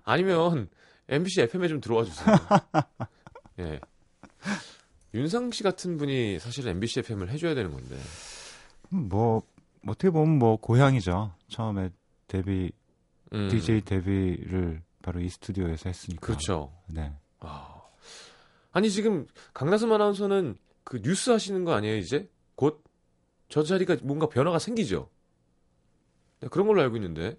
아니면 0.04 0.70
MBC 1.10 1.42
FM에 1.44 1.68
좀 1.68 1.80
들어와 1.80 2.04
주세요. 2.04 2.36
예. 3.60 3.80
윤상 5.14 5.52
씨 5.52 5.62
같은 5.64 5.98
분이 5.98 6.40
사실 6.40 6.68
MBC 6.68 7.02
FM을 7.02 7.30
해줘야 7.30 7.54
되는 7.54 7.72
건데. 7.72 7.98
뭐 8.96 9.44
어떻게 9.88 10.10
보면 10.10 10.40
뭐 10.40 10.58
고향이죠. 10.58 11.34
처음에 11.50 11.90
데뷔 12.28 12.72
음. 13.34 13.50
DJ 13.50 13.82
데뷔를 13.82 14.82
바로 15.02 15.20
이 15.20 15.30
스튜디오에서 15.30 15.90
했으니까. 15.90 16.26
그렇죠. 16.26 16.72
네. 16.88 17.12
아. 17.40 17.82
아니 18.72 18.90
지금 18.90 19.28
강나선 19.54 19.92
아나운서는 19.92 20.58
그 20.84 21.02
뉴스 21.02 21.30
하시는 21.30 21.64
거 21.64 21.74
아니에요 21.74 21.98
이제? 21.98 22.30
곧 22.56 22.84
저 23.54 23.62
자리가 23.62 23.98
뭔가 24.02 24.28
변화가 24.28 24.58
생기죠. 24.58 25.12
네, 26.40 26.48
그런 26.48 26.66
걸로 26.66 26.82
알고 26.82 26.96
있는데. 26.98 27.38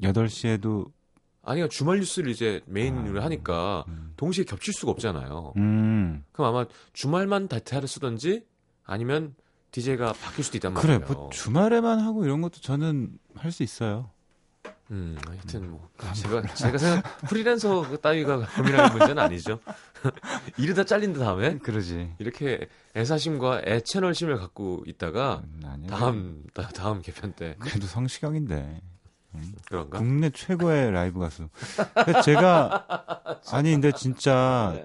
8시에도 0.00 0.92
아니요 1.42 1.66
주말 1.66 1.98
뉴스를 1.98 2.30
이제 2.30 2.60
메인으로 2.66 3.20
아, 3.20 3.24
하니까 3.24 3.84
음. 3.88 4.12
동시에 4.16 4.44
겹칠 4.44 4.72
수가 4.72 4.92
없잖아요. 4.92 5.54
음. 5.56 6.22
그럼 6.30 6.54
아마 6.54 6.66
주말만 6.92 7.48
다타를 7.48 7.88
쓰던지 7.88 8.46
아니면 8.84 9.34
DJ가 9.70 10.12
바뀔 10.14 10.44
수도 10.44 10.58
있단 10.58 10.72
말이에요. 10.74 11.00
그래, 11.00 11.14
뭐 11.14 11.30
주말에만 11.30 12.00
하고 12.00 12.24
이런 12.24 12.40
것도 12.42 12.60
저는 12.60 13.10
할 13.36 13.52
수 13.52 13.62
있어요. 13.62 14.10
음, 14.90 15.16
하여튼 15.24 15.70
뭐 15.70 15.88
제가 16.14 16.42
제가 16.54 16.76
생각 16.78 17.18
프리랜서 17.28 17.96
따위가 17.98 18.44
고민할 18.56 18.90
문제는 18.90 19.18
아니죠. 19.20 19.60
이러다 20.58 20.84
잘린다 20.84 21.20
다음에 21.20 21.58
그러지. 21.62 22.14
이렇게 22.18 22.68
애사심과 22.96 23.62
애채널심을 23.64 24.36
갖고 24.38 24.82
있다가 24.86 25.42
음, 25.44 25.86
다음 25.88 26.44
다, 26.52 26.68
다음 26.68 27.02
개편 27.02 27.32
때 27.32 27.54
그래도 27.60 27.86
성시경인데. 27.86 28.80
음, 29.36 29.54
그런가? 29.68 29.98
국내 29.98 30.28
최고의 30.30 30.90
라이브 30.90 31.20
가수. 31.20 31.48
제가 32.24 32.86
아니 33.52 33.70
근데 33.70 33.92
진짜 33.92 34.76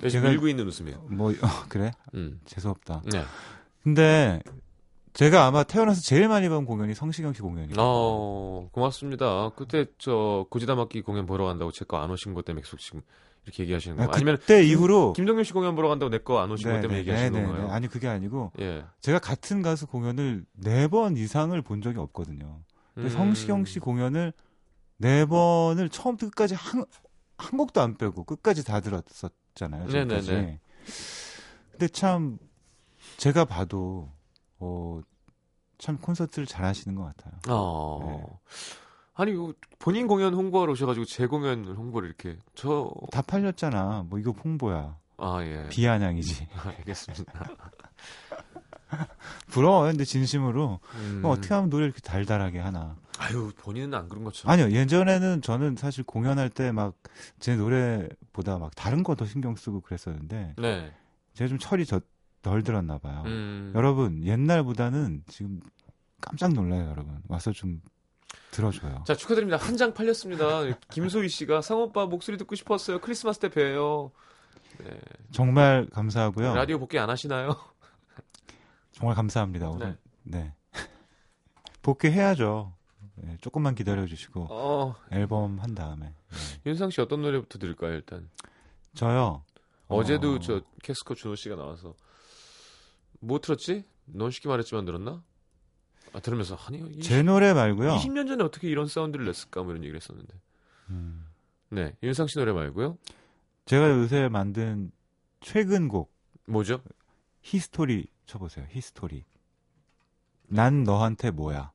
네. 0.00 0.08
제가 0.08 0.30
밀고 0.30 0.48
있는 0.48 0.66
웃음이에요. 0.66 0.98
뭐 1.10 1.30
어, 1.30 1.64
그래? 1.68 1.92
음. 2.14 2.40
재수 2.44 2.68
없다. 2.68 3.02
네. 3.12 3.22
근데 3.82 4.42
제가 5.12 5.46
아마 5.46 5.62
태어나서 5.64 6.00
제일 6.02 6.28
많이 6.28 6.48
본 6.48 6.64
공연이 6.66 6.94
성시경 6.94 7.32
씨 7.32 7.40
공연이에요. 7.42 7.74
어, 7.78 8.68
고맙습니다. 8.72 9.50
그때 9.56 9.86
저 9.98 10.46
고지다막기 10.50 11.02
공연 11.02 11.26
보러 11.26 11.44
간다고 11.46 11.72
제 11.72 11.84
거 11.84 11.96
안 11.98 12.10
오신 12.10 12.34
것 12.34 12.44
때문에 12.44 12.62
계속 12.62 12.78
지금 12.78 13.00
이렇게 13.44 13.62
얘기하시는 13.64 13.96
거예요? 13.96 14.10
아, 14.10 14.12
아니면 14.14 14.36
그때 14.36 14.62
이후로 14.62 15.14
김동현 15.14 15.44
씨 15.44 15.52
공연 15.52 15.74
보러 15.74 15.88
간다고 15.88 16.10
내 16.10 16.18
거 16.18 16.38
안 16.40 16.50
오신 16.50 16.68
네, 16.68 16.74
것 16.76 16.80
때문에 16.82 16.96
네, 16.96 17.00
얘기하시는 17.00 17.32
네, 17.32 17.40
네 17.40 17.46
건가요? 17.46 17.70
아니 17.70 17.88
그게 17.88 18.06
아니고 18.06 18.52
예. 18.60 18.84
제가 19.00 19.18
같은 19.18 19.62
가수 19.62 19.86
공연을 19.86 20.44
네 20.52 20.86
번 20.88 21.16
이상을 21.16 21.60
본 21.62 21.80
적이 21.82 21.98
없거든요. 21.98 22.60
근데 22.94 23.08
음. 23.08 23.10
성시경 23.12 23.64
씨 23.64 23.78
공연을 23.80 24.32
네 24.98 25.24
번을 25.24 25.88
처음부터 25.88 26.26
끝까지 26.30 26.54
한, 26.54 26.84
한 27.38 27.56
곡도 27.58 27.80
안 27.80 27.96
빼고 27.96 28.24
끝까지 28.24 28.64
다 28.64 28.80
들었었잖아요. 28.80 29.86
네네네. 29.88 30.60
근데 31.72 31.88
참 31.88 32.38
제가 33.20 33.44
봐도 33.44 34.10
어, 34.58 35.00
참 35.76 35.98
콘서트를 35.98 36.46
잘 36.46 36.64
하시는 36.64 36.94
것 36.96 37.04
같아요. 37.04 37.34
어. 37.48 38.00
네. 38.06 38.38
아니 39.14 39.34
본인 39.78 40.06
공연 40.06 40.32
홍보하러 40.32 40.72
오셔가지고 40.72 41.04
제 41.04 41.26
공연 41.26 41.66
홍보를 41.66 42.08
이렇게 42.08 42.38
저 42.54 42.90
다 43.12 43.20
팔렸잖아. 43.20 44.06
뭐 44.08 44.18
이거 44.18 44.30
홍보야. 44.30 44.96
아 45.18 45.40
예. 45.42 45.68
비아냥이지. 45.68 46.48
아, 46.56 46.68
알겠습니다. 46.78 47.44
부러워 49.48 49.82
근데 49.84 50.04
진심으로 50.06 50.80
음. 50.94 51.18
뭐 51.20 51.32
어떻게 51.32 51.52
하면 51.52 51.68
노래 51.68 51.84
이렇게 51.84 52.00
달달하게 52.00 52.58
하나. 52.58 52.96
아유 53.18 53.52
본인은 53.58 53.92
안 53.92 54.08
그런 54.08 54.24
것처럼. 54.24 54.50
아니요 54.50 54.70
예전에는 54.74 55.42
저는 55.42 55.76
사실 55.76 56.04
공연할 56.04 56.48
때 56.48 56.72
막 56.72 56.94
제 57.38 57.54
노래보다 57.56 58.58
막 58.58 58.74
다른 58.74 59.02
거 59.02 59.14
더 59.14 59.26
신경 59.26 59.56
쓰고 59.56 59.82
그랬었는데. 59.82 60.54
네. 60.56 60.94
제가 61.34 61.48
좀 61.48 61.58
철이 61.58 61.84
저, 61.84 62.00
덜 62.42 62.62
들었나 62.62 62.98
봐요. 62.98 63.22
음. 63.26 63.72
여러분 63.74 64.24
옛날보다는 64.24 65.24
지금 65.28 65.60
깜짝 66.20 66.52
놀라요 66.52 66.88
여러분. 66.90 67.20
와서 67.28 67.52
좀 67.52 67.80
들어줘요. 68.50 69.04
자 69.06 69.14
축하드립니다. 69.14 69.56
한 69.58 69.76
장 69.76 69.92
팔렸습니다. 69.94 70.62
김소희 70.90 71.28
씨가 71.28 71.60
상오빠 71.62 72.06
목소리 72.06 72.36
듣고 72.38 72.54
싶었어요. 72.54 72.98
크리스마스 73.00 73.38
때 73.40 73.48
뵈요. 73.48 74.10
네. 74.78 74.98
정말 75.30 75.86
감사하고요. 75.92 76.54
라디오 76.54 76.78
복귀 76.78 76.98
안 76.98 77.10
하시나요? 77.10 77.56
정말 78.92 79.14
감사합니다. 79.16 79.68
오늘. 79.70 79.98
네. 80.22 80.54
네. 80.72 80.82
복귀해야죠. 81.82 82.74
네, 83.16 83.36
조금만 83.40 83.74
기다려 83.74 84.06
주시고 84.06 84.46
어... 84.50 84.94
앨범 85.10 85.58
한 85.60 85.74
다음에. 85.74 86.06
네. 86.06 86.60
윤상 86.66 86.90
씨 86.90 87.00
어떤 87.00 87.20
노래부터 87.22 87.58
들을까요, 87.58 87.92
일단? 87.92 88.28
저요. 88.94 89.44
어제도 89.88 90.34
어... 90.34 90.38
저 90.38 90.62
캐스커 90.82 91.14
준호 91.14 91.34
씨가 91.36 91.56
나와서 91.56 91.94
뭐 93.20 93.38
틀었지? 93.40 93.84
넌 94.06 94.30
쉽게 94.30 94.48
말했지만 94.48 94.84
들었나? 94.84 95.22
아, 96.12 96.20
들으면서 96.20 96.56
아니 96.66 96.78
20, 96.78 97.02
제 97.02 97.22
노래 97.22 97.52
말고요. 97.54 97.94
20년 97.96 98.26
전에 98.26 98.42
어떻게 98.42 98.68
이런 98.68 98.88
사운드를 98.88 99.26
냈을까 99.26 99.62
뭐 99.62 99.72
이런 99.72 99.84
얘기를 99.84 100.00
했었는데. 100.00 100.34
음. 100.90 101.26
네, 101.68 101.94
윤상 102.02 102.26
씨 102.26 102.38
노래 102.38 102.52
말고요. 102.52 102.98
제가 103.66 103.90
요새 103.90 104.28
만든 104.28 104.90
최근 105.40 105.86
곡 105.88 106.12
뭐죠? 106.46 106.82
History 107.42 108.08
쳐보세요. 108.26 108.66
History. 108.70 109.24
난 110.48 110.82
너한테 110.82 111.30
뭐야? 111.30 111.70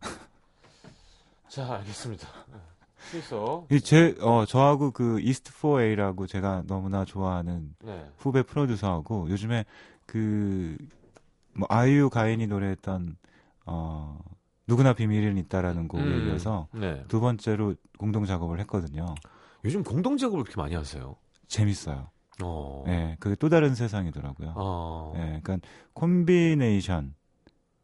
자, 1.48 1.74
알겠습니다. 1.74 2.26
그래서 3.10 3.66
제 3.82 4.14
어, 4.20 4.44
저하고 4.44 4.90
그 4.90 5.20
이스트 5.20 5.52
4A라고 5.52 6.28
제가 6.28 6.64
너무나 6.66 7.04
좋아하는 7.04 7.74
네. 7.84 8.06
후배 8.18 8.42
프로듀서하고 8.42 9.28
요즘에 9.30 9.64
그뭐 10.06 11.66
아이유 11.68 12.10
가인이 12.10 12.46
노래했던 12.46 13.16
어 13.66 14.18
누구나 14.66 14.92
비밀은 14.92 15.36
있다라는 15.38 15.88
곡에 15.88 16.02
음, 16.02 16.28
이어서 16.28 16.68
네. 16.72 17.04
두 17.08 17.20
번째로 17.20 17.74
공동 17.98 18.24
작업을 18.24 18.60
했거든요. 18.60 19.14
요즘 19.64 19.82
공동 19.82 20.16
작업을 20.16 20.44
그렇게 20.44 20.60
많이 20.60 20.74
하세요? 20.74 21.16
재밌어요. 21.48 22.10
어. 22.42 22.84
네, 22.86 23.16
그게 23.18 23.34
또 23.34 23.48
다른 23.48 23.74
세상이더라고요. 23.74 24.52
어. 24.56 25.12
네, 25.16 25.40
그러니까 25.42 25.66
콤비네이션. 25.94 27.14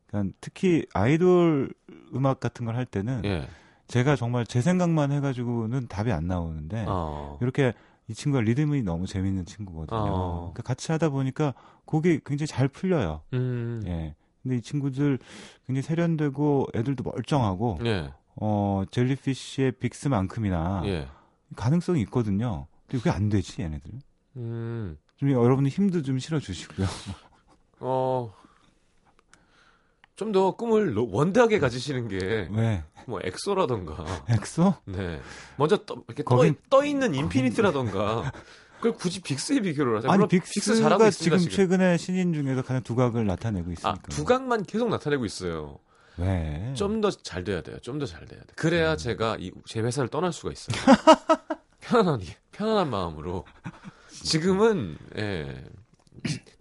그러니까 0.06 0.36
특히 0.40 0.86
아이돌 0.94 1.72
음악 2.14 2.38
같은 2.40 2.64
걸 2.66 2.76
할 2.76 2.86
때는 2.86 3.22
예. 3.24 3.48
제가 3.88 4.16
정말 4.16 4.46
제 4.46 4.60
생각만 4.60 5.12
해가지고는 5.12 5.88
답이 5.88 6.10
안 6.12 6.26
나오는데 6.26 6.84
어. 6.88 7.38
이렇게 7.40 7.72
이 8.08 8.14
친구가 8.14 8.42
리듬이 8.42 8.82
너무 8.82 9.06
재밌는 9.06 9.46
친구거든요. 9.46 9.98
어. 9.98 10.38
그러니까 10.52 10.62
같이 10.62 10.92
하다 10.92 11.10
보니까 11.10 11.54
곡이 11.84 12.20
굉장히 12.24 12.46
잘 12.46 12.68
풀려요. 12.68 13.22
음. 13.32 13.82
예. 13.86 14.14
근데 14.42 14.56
이 14.56 14.60
친구들 14.62 15.18
굉장히 15.66 15.82
세련되고 15.82 16.68
애들도 16.74 17.04
멀쩡하고 17.04 17.78
예. 17.84 18.12
어 18.36 18.84
젤리피쉬의 18.90 19.72
빅스만큼이나 19.72 20.82
예. 20.86 21.08
가능성이 21.56 22.02
있거든요. 22.02 22.66
근데 22.86 22.98
그게 22.98 23.10
안 23.10 23.28
되지 23.28 23.62
얘네들. 23.62 23.90
음. 24.36 24.98
좀 25.16 25.30
여러분들 25.30 25.70
힘도 25.70 26.02
좀 26.02 26.18
실어 26.18 26.38
주시고요. 26.40 26.86
어. 27.80 28.32
좀 30.16 30.32
더 30.32 30.52
꿈을 30.56 30.94
원대하게 30.96 31.58
가지시는 31.58 32.08
게. 32.08 32.48
왜? 32.50 32.84
뭐, 33.06 33.20
엑소라던가. 33.22 34.04
엑소? 34.28 34.74
네. 34.86 35.20
먼저 35.56 35.76
떠, 35.84 35.96
이렇게 36.08 36.22
거긴... 36.22 36.54
떠, 36.68 36.78
떠 36.78 36.84
있는 36.84 37.14
인피니트라던가. 37.14 38.32
그걸 38.76 38.92
굳이 38.94 39.20
빅스에 39.22 39.60
비교를 39.60 39.96
하세요. 39.96 40.10
아니, 40.12 40.26
빅스가 40.28 40.52
빅스 40.52 40.76
잘하고 40.82 41.06
있습니다, 41.06 41.38
지금, 41.38 41.50
지금 41.50 41.56
최근에 41.56 41.96
신인 41.96 42.34
중에서 42.34 42.62
가장 42.62 42.82
두각을 42.82 43.24
나타내고 43.26 43.72
있으니까. 43.72 43.90
아, 43.90 44.08
두각만 44.10 44.64
계속 44.64 44.88
나타내고 44.90 45.24
있어요. 45.24 45.78
왜? 46.16 46.72
좀 46.76 47.00
더 47.00 47.10
잘 47.10 47.42
돼야 47.44 47.60
돼요. 47.62 47.78
좀 47.80 47.98
더 47.98 48.06
잘 48.06 48.24
돼야 48.26 48.40
돼. 48.40 48.46
그래야 48.56 48.92
음. 48.92 48.96
제가 48.96 49.36
이, 49.40 49.50
제 49.66 49.80
회사를 49.80 50.08
떠날 50.10 50.32
수가 50.32 50.52
있어요. 50.52 50.76
편안한, 51.80 52.20
편안한 52.52 52.90
마음으로. 52.90 53.44
지금은 54.10 54.96
예, 55.18 55.64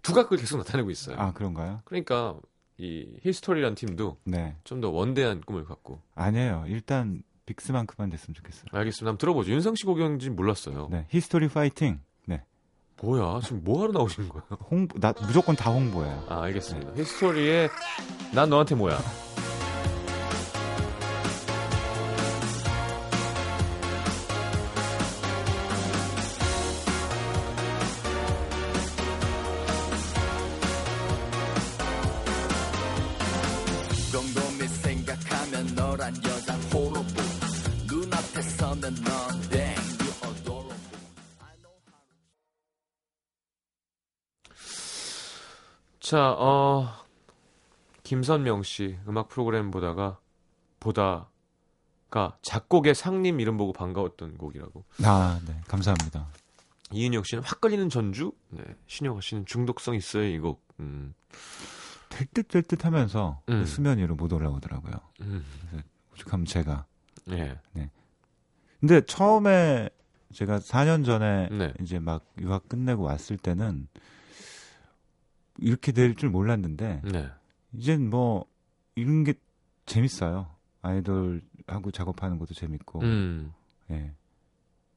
두각을 0.02 0.38
계속 0.38 0.58
나타내고 0.58 0.90
있어요. 0.90 1.16
아 1.18 1.32
그런가요? 1.32 1.82
그러니까 1.84 2.34
이 2.78 3.06
히스토리란 3.22 3.74
팀도 3.76 4.18
네. 4.24 4.56
좀 4.64 4.80
더 4.80 4.90
원대한 4.90 5.40
꿈을 5.40 5.64
갖고 5.64 6.00
아니에요. 6.14 6.64
일단 6.66 7.22
빅스만큼만 7.46 8.10
됐으면 8.10 8.34
좋겠어요. 8.34 8.64
알겠습니다. 8.72 9.10
한번 9.10 9.18
들어보죠. 9.18 9.52
윤상 9.52 9.74
씨 9.76 9.84
곡인지 9.84 10.30
몰랐어요. 10.30 10.88
네, 10.90 11.06
히스토리 11.10 11.48
파이팅. 11.48 12.00
네. 12.26 12.42
뭐야? 13.02 13.40
지금 13.42 13.62
뭐 13.64 13.82
하러 13.82 13.92
나오시는 13.92 14.28
거예요? 14.28 14.44
홍보, 14.70 14.98
나 14.98 15.12
무조건 15.26 15.54
다 15.54 15.70
홍보예요. 15.70 16.24
아, 16.28 16.42
알겠습니다. 16.42 16.94
네. 16.94 17.00
히스토리에 17.02 17.68
난 18.34 18.48
너한테 18.50 18.74
뭐야? 18.74 18.98
자, 46.14 46.30
어, 46.30 46.92
김선명 48.04 48.62
씨 48.62 48.96
음악 49.08 49.26
프로그램 49.26 49.72
보다가 49.72 50.20
보다 50.78 51.28
가 52.08 52.38
작곡의 52.40 52.94
상님 52.94 53.40
이름 53.40 53.56
보고 53.56 53.72
반가웠던 53.72 54.38
곡이라고. 54.38 54.84
아, 55.02 55.40
네, 55.44 55.60
감사합니다. 55.66 56.28
이은혁 56.92 57.26
씨는 57.26 57.42
확 57.42 57.60
걸리는 57.60 57.88
전주, 57.88 58.30
네, 58.50 58.62
신영아 58.86 59.22
씨는 59.22 59.44
중독성 59.46 59.96
있어요 59.96 60.22
이 60.22 60.38
곡. 60.38 60.64
음. 60.78 61.14
될듯 62.10 62.46
될듯 62.46 62.84
하면서 62.84 63.42
음. 63.48 63.64
수면 63.64 63.98
위로 63.98 64.14
못 64.14 64.32
올라오더라고요. 64.32 64.92
음. 65.22 65.44
그래서 65.68 65.84
오죽하면 66.12 66.46
제가. 66.46 66.86
네. 67.24 67.58
네. 67.72 67.90
근데 68.78 69.00
처음에 69.00 69.90
제가 70.32 70.60
4년 70.60 71.04
전에 71.04 71.48
네. 71.50 71.74
이제 71.80 71.98
막 71.98 72.24
유학 72.38 72.68
끝내고 72.68 73.02
왔을 73.02 73.36
때는 73.36 73.88
이렇게 75.58 75.92
될 75.92 76.14
줄 76.14 76.30
몰랐는데 76.30 77.02
네. 77.04 77.28
이젠 77.72 78.08
뭐 78.10 78.46
이런 78.94 79.24
게 79.24 79.34
재밌어요. 79.86 80.48
아이돌하고 80.82 81.90
작업하는 81.92 82.38
것도 82.38 82.54
재밌고. 82.54 83.00
음. 83.00 83.52
예. 83.90 84.12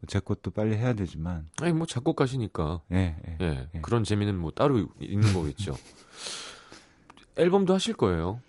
제 0.07 0.19
것도 0.19 0.51
빨리 0.51 0.75
해야 0.75 0.93
되지만. 0.93 1.49
아니 1.61 1.73
뭐 1.73 1.85
작곡가시니까. 1.87 2.81
예, 2.91 3.15
예, 3.27 3.37
예. 3.41 3.69
예. 3.73 3.81
그런 3.81 4.03
재미는 4.03 4.37
뭐 4.37 4.51
따로 4.51 4.87
있는 4.99 5.33
거겠죠. 5.33 5.75
앨범도 7.37 7.73
하실 7.73 7.93
거예요. 7.95 8.39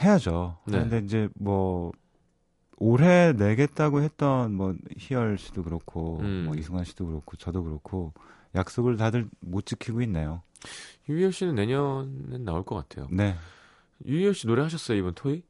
해야죠. 0.00 0.58
네. 0.66 0.78
근데 0.80 0.98
이제 0.98 1.28
뭐 1.36 1.92
올해 2.78 3.32
내겠다고 3.32 4.02
했던 4.02 4.54
뭐 4.54 4.74
희열 4.98 5.38
씨도 5.38 5.62
그렇고 5.62 6.18
음. 6.20 6.44
뭐 6.46 6.54
이승환 6.54 6.84
씨도 6.84 7.06
그렇고 7.06 7.36
저도 7.36 7.62
그렇고 7.64 8.12
약속을 8.56 8.96
다들 8.96 9.28
못 9.40 9.66
지키고 9.66 10.02
있네요. 10.02 10.42
유희열 11.08 11.32
씨는 11.32 11.54
내년엔 11.54 12.44
나올 12.44 12.64
것 12.64 12.74
같아요. 12.76 13.06
네. 13.10 13.36
유희열 14.04 14.34
씨 14.34 14.46
노래 14.46 14.62
하셨어요 14.62 14.98
이번 14.98 15.14
토이? 15.14 15.42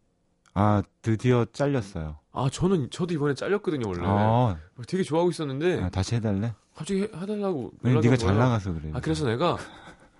아 0.54 0.82
드디어 1.02 1.44
잘렸어요. 1.52 2.18
아 2.32 2.48
저는 2.50 2.90
저도 2.90 3.14
이번에 3.14 3.34
잘렸거든요 3.34 3.88
원래. 3.88 4.02
아. 4.04 4.56
되게 4.86 5.02
좋아하고 5.02 5.30
있었는데. 5.30 5.82
아, 5.82 5.88
다시 5.88 6.14
해달래? 6.16 6.54
갑자기 6.74 7.02
해, 7.02 7.04
해달라고. 7.04 7.72
왜 7.82 7.94
네가 7.94 8.16
잘 8.16 8.36
나가서 8.36 8.74
그래. 8.74 8.90
아 8.92 9.00
그래서 9.00 9.26
내가 9.26 9.56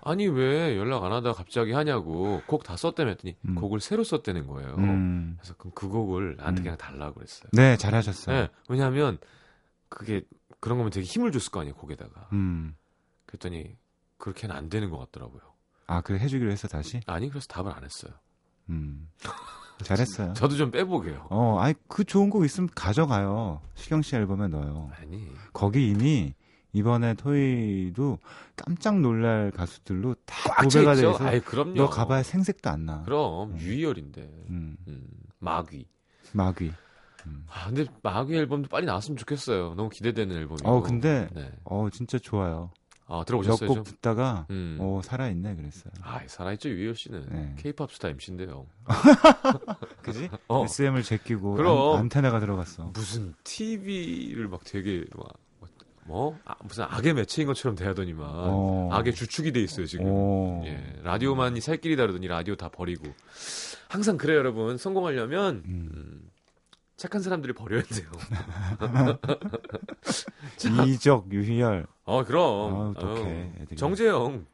아니 0.01 0.27
왜 0.27 0.77
연락 0.77 1.03
안 1.03 1.11
하다가 1.11 1.35
갑자기 1.35 1.73
하냐고 1.73 2.41
곡 2.47 2.63
다 2.63 2.77
썼다며 2.77 3.09
했더니 3.11 3.35
음. 3.47 3.55
곡을 3.55 3.79
새로 3.79 4.03
썼다는 4.03 4.47
거예요. 4.47 4.75
음. 4.77 5.37
그래서 5.39 5.53
그럼 5.57 5.71
그 5.75 5.87
곡을 5.87 6.37
나한테 6.37 6.61
음. 6.61 6.63
그냥 6.63 6.77
달라고 6.77 7.15
그랬어요. 7.15 7.49
네 7.53 7.75
잘하셨어요. 7.77 8.35
네, 8.35 8.49
왜냐하면 8.69 9.17
그게 9.89 10.23
그런 10.59 10.77
거면 10.77 10.91
되게 10.91 11.05
힘을 11.05 11.31
줬을 11.31 11.51
거 11.51 11.61
아니에요 11.61 11.75
곡에다가. 11.75 12.29
음. 12.33 12.75
그랬더니 13.25 13.75
그렇게는 14.17 14.55
안 14.55 14.69
되는 14.69 14.89
것 14.89 14.97
같더라고요. 14.97 15.41
아, 15.87 16.01
그 16.01 16.17
해주기로 16.17 16.51
해서 16.51 16.67
다시? 16.67 16.99
아니, 17.05 17.29
그래서 17.29 17.47
답을 17.47 17.71
안 17.71 17.83
했어요. 17.83 18.13
음. 18.69 19.09
잘했어요. 19.83 20.33
저도 20.33 20.55
좀 20.55 20.71
빼보게요. 20.71 21.27
어, 21.29 21.59
아니 21.59 21.75
그 21.87 22.03
좋은 22.03 22.29
곡 22.29 22.43
있으면 22.45 22.69
가져가요. 22.73 23.61
시경 23.75 24.01
씨 24.01 24.15
앨범에 24.15 24.47
넣어요. 24.47 24.91
아니. 24.99 25.31
거기 25.53 25.89
이미 25.89 26.33
이번에 26.73 27.13
토이도 27.13 28.19
깜짝 28.55 28.99
놀랄 28.99 29.51
가수들로 29.51 30.15
다 30.25 30.61
도배가 30.63 30.95
돼 30.95 31.01
있어. 31.09 31.25
아이, 31.25 31.39
그럼요. 31.39 31.75
너 31.75 31.89
가봐야 31.89 32.23
생색도 32.23 32.69
안 32.69 32.85
나. 32.85 33.03
그럼 33.03 33.51
음. 33.51 33.59
유희열인데. 33.59 34.21
음. 34.49 34.77
음. 34.87 35.07
마귀. 35.39 35.87
마귀. 36.33 36.73
음. 37.27 37.45
아 37.49 37.67
근데 37.67 37.85
마귀 38.03 38.35
앨범도 38.35 38.69
빨리 38.69 38.85
나왔으면 38.85 39.17
좋겠어요. 39.17 39.73
너무 39.75 39.89
기대되는 39.89 40.35
앨범이고. 40.35 40.69
어 40.69 40.81
근데 40.81 41.27
네. 41.33 41.51
어 41.63 41.87
진짜 41.91 42.17
좋아요. 42.17 42.71
아 43.09 43.23
들어보셨어요? 43.25 43.69
몇곡 43.69 43.85
듣다가 43.85 44.45
음. 44.49 44.77
어 44.81 45.01
살아 45.03 45.29
있네 45.29 45.55
그랬어요. 45.55 45.93
아 46.01 46.19
살아 46.27 46.51
있죠 46.53 46.69
유희열 46.69 46.95
씨는 46.95 47.25
네. 47.31 47.55
K-팝 47.57 47.91
스타 47.91 48.09
MC인데요. 48.09 48.65
그지? 50.03 50.29
어. 50.47 50.63
SM을 50.65 51.03
제끼고 51.03 51.53
그럼 51.53 51.97
안테나가 51.97 52.39
들어갔어. 52.39 52.91
무슨 52.93 53.33
TV를 53.43 54.47
막 54.49 54.61
되게 54.65 55.05
막 55.15 55.27
뭐? 56.07 56.37
아, 56.45 56.55
무슨 56.63 56.85
악의 56.85 57.13
매체인 57.13 57.47
것처럼 57.47 57.75
대하더니만 57.75 58.25
어. 58.29 58.89
악의 58.91 59.13
주축이 59.13 59.51
돼 59.51 59.61
있어요 59.61 59.85
지금. 59.85 60.05
어. 60.07 60.63
예, 60.65 60.81
라디오만이 61.03 61.61
살 61.61 61.77
길이다 61.77 61.95
그러더니 61.95 62.27
라디오 62.27 62.55
다 62.55 62.69
버리고. 62.69 63.13
항상 63.89 64.17
그래요 64.17 64.39
여러분. 64.39 64.77
성공하려면 64.77 65.63
음. 65.65 65.89
음, 65.93 66.21
착한 66.97 67.21
사람들이 67.21 67.53
버려야 67.53 67.83
돼요. 67.83 68.09
이적 70.87 71.31
유희열. 71.31 71.85
어 72.05 72.23
그럼. 72.23 72.73
아, 72.75 72.89
어떡해. 72.89 73.53
어, 73.71 73.75
정재영. 73.75 74.45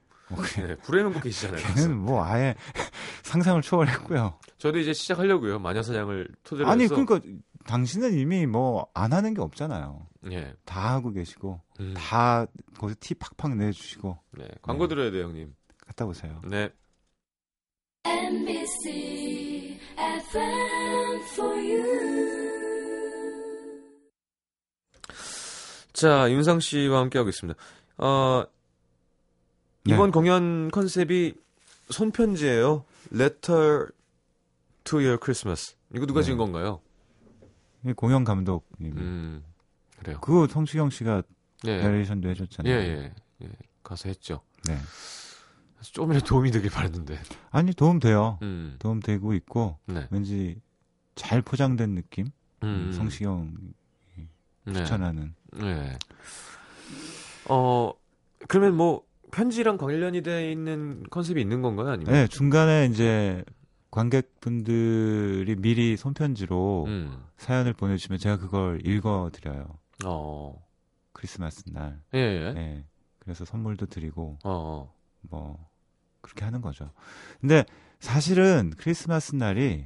네, 0.58 0.76
불의 0.78 1.04
명곡 1.04 1.24
계시잖아요. 1.24 1.62
걔는 1.76 1.98
뭐 1.98 2.24
아예 2.26 2.56
상상을 3.24 3.62
초월했고요. 3.62 4.38
저도 4.58 4.80
이제 4.80 4.92
시작하려고요. 4.94 5.60
마녀사냥을 5.60 6.28
토대로 6.44 6.68
아니 6.70 6.84
해서. 6.86 6.96
그러니까 6.96 7.20
당신은 7.66 8.18
이미 8.18 8.46
뭐 8.46 8.88
안 8.94 9.14
하는 9.14 9.34
게 9.34 9.42
없잖아요. 9.42 10.06
예. 10.32 10.54
다 10.66 10.94
하고 10.94 11.12
계시고 11.12 11.62
음. 11.80 11.94
다 11.96 12.46
거기서 12.78 12.98
티 13.00 13.14
팍팍 13.16 13.56
내주시고. 13.56 14.18
네. 14.38 14.48
광고 14.62 14.88
네. 14.88 14.96
들어야 14.96 15.12
돼요, 15.12 15.24
형님. 15.26 15.54
갔다 15.86 16.06
오세요. 16.06 16.42
네. 16.48 16.70
MBC. 18.06 19.13
자, 25.94 26.30
윤상 26.30 26.60
씨와 26.60 27.00
함께하고 27.02 27.30
있습니다. 27.30 27.58
어, 27.98 28.44
이번 29.86 30.08
네. 30.08 30.12
공연 30.12 30.72
컨셉이 30.72 31.36
손편지예요. 31.90 32.84
Letter 33.14 33.88
to 34.84 35.00
Your 35.00 35.20
Christmas. 35.22 35.76
이거 35.96 36.06
누가 36.06 36.22
네. 36.22 36.26
지은 36.26 36.38
건가요? 36.38 36.82
공연 37.96 38.24
감독님. 38.24 38.98
음, 38.98 39.44
그래요. 40.00 40.20
그거 40.20 40.48
성시경 40.48 40.90
씨가 40.90 41.24
예. 41.66 41.78
내레이션도 41.78 42.30
해줬잖아요. 42.30 42.74
예, 42.74 42.80
예, 42.80 43.14
예. 43.44 43.50
가서 43.84 44.10
했죠. 44.10 44.42
네. 44.66 44.78
조금이라도 45.92 46.26
도움이 46.26 46.52
되길 46.52 46.70
바랬는데. 46.70 47.18
아니 47.52 47.74
도움 47.74 48.00
돼요. 48.00 48.40
음. 48.42 48.76
도움 48.80 49.00
되고 49.00 49.34
있고 49.34 49.78
네. 49.86 50.08
왠지 50.12 50.60
잘 51.16 51.42
포장된 51.42 51.96
느낌. 51.96 52.28
음. 52.64 52.92
성시경 52.94 53.54
네. 54.66 54.74
추천하는. 54.74 55.34
네. 55.54 55.98
어 57.50 57.94
그러면 58.48 58.76
뭐 58.78 59.04
편지랑 59.32 59.78
관련이 59.78 60.22
돼 60.22 60.52
있는 60.52 61.04
컨셉이 61.10 61.42
있는 61.42 61.62
건가요? 61.62 61.90
아니면? 61.90 62.14
네 62.14 62.28
중간에 62.28 62.86
이제 62.86 63.44
관객분들이 63.92 65.56
미리 65.56 65.98
손편지로 65.98 66.86
음. 66.88 67.24
사연을 67.38 67.74
보내주시면 67.74 68.18
제가 68.20 68.38
그걸 68.38 68.86
읽어드려요. 68.86 69.78
어. 70.06 70.64
크리스마스 71.12 71.64
날. 71.70 72.02
예, 72.16 72.20
예. 72.20 72.54
네. 72.54 72.86
그래서 73.20 73.46
선물도 73.46 73.86
드리고, 73.86 74.40
어. 74.44 74.94
뭐, 75.22 75.70
그렇게 76.24 76.44
하는 76.46 76.62
거죠. 76.62 76.90
근데 77.40 77.64
사실은 78.00 78.74
크리스마스 78.78 79.36
날이 79.36 79.86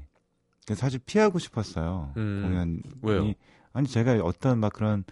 사실 0.76 1.00
피하고 1.06 1.40
싶었어요. 1.40 2.14
음. 2.18 2.42
공연이. 2.44 2.80
왜요? 3.02 3.34
아니, 3.74 3.88
제가 3.88 4.14
어떤 4.24 4.60
막 4.60 4.72
그런 4.72 5.04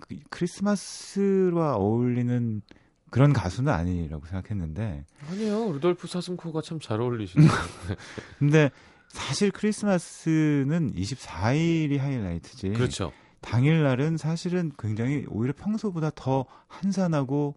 그 0.00 0.16
크리스마스와 0.30 1.74
어울리는 1.74 2.62
그런 3.10 3.32
가수는 3.32 3.72
아니라고 3.72 4.24
생각했는데 4.26 5.04
아니요 5.28 5.72
루돌프 5.72 6.06
사슴코가 6.06 6.62
참 6.62 6.78
잘 6.80 7.00
어울리시네요. 7.00 7.50
근데 8.38 8.70
사실 9.08 9.50
크리스마스는 9.50 10.94
24일이 10.94 11.98
하이라이트지. 11.98 12.70
그렇죠. 12.70 13.12
당일날은 13.40 14.16
사실은 14.16 14.70
굉장히 14.78 15.24
오히려 15.28 15.52
평소보다 15.56 16.10
더 16.14 16.44
한산하고 16.68 17.56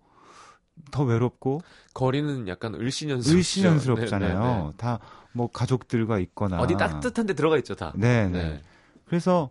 더 0.92 1.04
외롭고 1.04 1.62
거리는 1.94 2.48
약간 2.48 2.76
을씨년스럽죠. 2.76 3.38
을씨년스럽잖아요. 3.38 4.40
네, 4.40 4.48
네, 4.48 4.64
네. 4.64 4.74
다뭐 4.78 5.50
가족들과 5.52 6.20
있거나 6.20 6.60
어디 6.60 6.76
따뜻한 6.76 7.26
데 7.26 7.34
들어가 7.34 7.58
있죠, 7.58 7.76
다. 7.76 7.94
네, 7.96 8.28
네. 8.28 8.62
그래서 9.06 9.50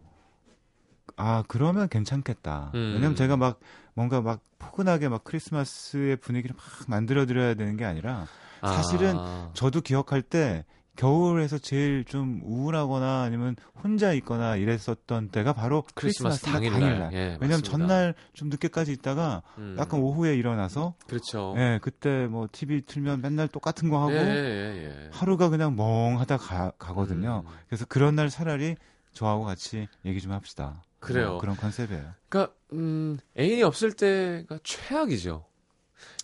아 1.17 1.45
그러면 1.49 1.89
괜찮겠다. 1.89 2.73
음. 2.75 2.93
왜냐면 2.95 3.17
제가 3.17 3.37
막 3.37 3.61
뭔가 3.95 4.21
막 4.21 4.41
포근하게 4.59 5.09
막 5.09 5.25
크리스마스의 5.25 6.17
분위기를 6.17 6.57
막 6.57 6.65
만들어 6.89 7.27
드려야 7.27 7.55
되는 7.55 7.77
게 7.77 7.85
아니라 7.85 8.27
사실은 8.61 9.17
아. 9.19 9.51
저도 9.55 9.81
기억할 9.81 10.23
때 10.23 10.65
겨울에서 10.97 11.59
제일 11.59 12.05
좀 12.05 12.41
우울하거나 12.45 13.23
아니면 13.23 13.57
혼자 13.83 14.13
있거나 14.15 14.57
이랬었던 14.57 15.31
때가 15.31 15.53
바로 15.53 15.85
크리스마스, 15.95 16.43
크리스마스 16.43 16.69
당일날. 16.69 16.81
당일날. 16.81 17.13
예, 17.15 17.39
왜냐면 17.41 17.63
전날 17.63 18.15
좀 18.35 18.51
늦게까지 18.51 18.93
있다가 18.93 19.43
음. 19.59 19.77
약간 19.79 20.01
오후에 20.01 20.37
일어나서 20.37 20.95
그렇죠. 21.07 21.55
예, 21.57 21.79
그때 21.83 22.27
뭐 22.27 22.47
TV 22.51 22.83
틀면 22.83 23.23
맨날 23.23 23.49
똑같은 23.49 23.89
거 23.89 24.01
하고 24.03 24.13
예, 24.13 24.19
예, 24.19 24.85
예. 24.85 25.11
하루가 25.13 25.49
그냥 25.49 25.77
멍하다 25.77 26.37
가, 26.37 26.73
가거든요. 26.79 27.43
음. 27.47 27.53
그래서 27.69 27.87
그런 27.87 28.15
날 28.15 28.29
차라리 28.29 28.77
저하고 29.13 29.45
같이 29.45 29.89
얘기 30.05 30.21
좀 30.21 30.33
합시다. 30.33 30.83
그래요. 31.01 31.31
뭐 31.31 31.39
그런 31.41 31.57
컨셉이에요. 31.57 32.13
그러니까 32.29 32.55
음, 32.73 33.19
애인이 33.39 33.63
없을 33.63 33.93
때가 33.93 34.59
최악이죠. 34.63 35.45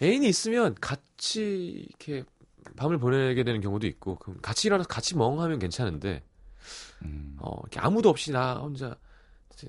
애인이 0.02 0.28
있으면 0.28 0.74
같이 0.80 1.86
이렇게 1.88 2.24
밤을 2.76 2.98
보내게 2.98 3.44
되는 3.44 3.60
경우도 3.60 3.86
있고 3.86 4.16
그럼 4.16 4.38
같이 4.40 4.68
일어나서 4.68 4.88
같이 4.88 5.16
멍하면 5.16 5.58
괜찮은데 5.58 6.22
음. 7.02 7.36
어, 7.38 7.58
이렇게 7.62 7.80
아무도 7.80 8.08
없이 8.08 8.32
나 8.32 8.54
혼자 8.54 8.96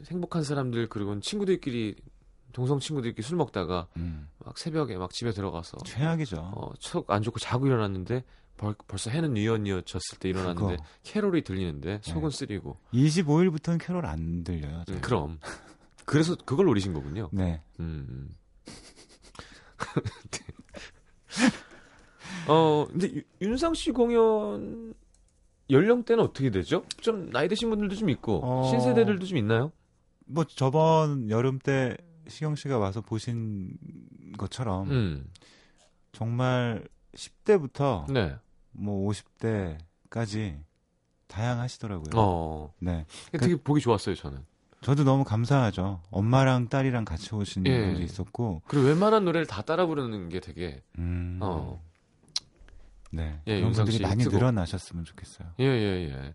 행복한 0.09 0.43
사람들 0.43 0.87
그리고 0.89 1.19
친구들끼리 1.19 1.95
동성 2.51 2.79
친구들끼리 2.79 3.25
술 3.25 3.37
먹다가 3.37 3.87
음. 3.97 4.27
막 4.39 4.57
새벽에 4.57 4.97
막 4.97 5.11
집에 5.11 5.31
들어가서 5.31 5.77
최악이죠. 5.85 6.37
어, 6.55 6.73
척안 6.79 7.21
좋고 7.21 7.39
자고 7.39 7.67
일어났는데 7.67 8.23
벌, 8.57 8.75
벌써 8.87 9.09
해는 9.09 9.33
뉘엿뉘엿졌을 9.33 10.19
때 10.19 10.29
일어났는데 10.29 10.75
그거. 10.75 10.87
캐롤이 11.03 11.43
들리는데 11.43 12.01
속은 12.03 12.29
네. 12.29 12.37
쓰리고 12.37 12.77
25일부터는 12.93 13.79
캐롤 13.79 14.05
안 14.05 14.43
들려요. 14.43 14.83
음, 14.89 15.01
그럼 15.01 15.39
그래서 16.05 16.35
그걸 16.35 16.65
노리신 16.65 16.93
거군요. 16.93 17.29
네. 17.31 17.61
음. 17.79 18.35
음. 22.49 22.51
어 22.51 22.87
근데 22.89 23.21
윤상 23.41 23.73
씨 23.73 23.91
공연 23.91 24.93
연령대는 25.69 26.23
어떻게 26.23 26.49
되죠? 26.49 26.83
좀 27.01 27.29
나이 27.29 27.47
드신 27.47 27.69
분들도 27.69 27.95
좀 27.95 28.09
있고 28.09 28.41
어... 28.43 28.69
신세대들도 28.69 29.25
좀 29.25 29.37
있나요? 29.37 29.71
뭐 30.25 30.43
저번 30.43 31.29
여름 31.29 31.59
때 31.59 31.95
시경 32.27 32.55
씨가 32.55 32.77
와서 32.77 33.01
보신 33.01 33.77
것처럼 34.37 34.89
음. 34.89 35.29
정말 36.11 36.87
10대부터 37.15 38.11
네. 38.11 38.35
뭐 38.71 39.09
50대까지 39.09 40.59
다양하시더라고요. 41.27 42.11
어. 42.15 42.73
네. 42.79 43.05
되게 43.31 43.55
그, 43.55 43.61
보기 43.61 43.81
좋았어요, 43.81 44.15
저는. 44.15 44.39
저도 44.81 45.03
너무 45.03 45.23
감사하죠. 45.23 46.01
엄마랑 46.09 46.69
딸이랑 46.69 47.05
같이 47.05 47.35
오신 47.35 47.65
예. 47.67 47.85
분도 47.85 48.01
있었고. 48.01 48.61
그리고 48.67 48.87
웬만한 48.87 49.25
노래를 49.25 49.45
다 49.45 49.61
따라 49.61 49.85
부르는 49.85 50.29
게 50.29 50.39
되게, 50.39 50.81
음. 50.97 51.39
어. 51.41 51.81
네. 53.11 53.41
예, 53.47 53.59
그런 53.59 53.73
분들이 53.73 53.99
많이 54.01 54.23
쓰고. 54.23 54.35
늘어나셨으면 54.35 55.05
좋겠어요. 55.05 55.47
예, 55.59 55.65
예, 55.65 56.09
예. 56.11 56.33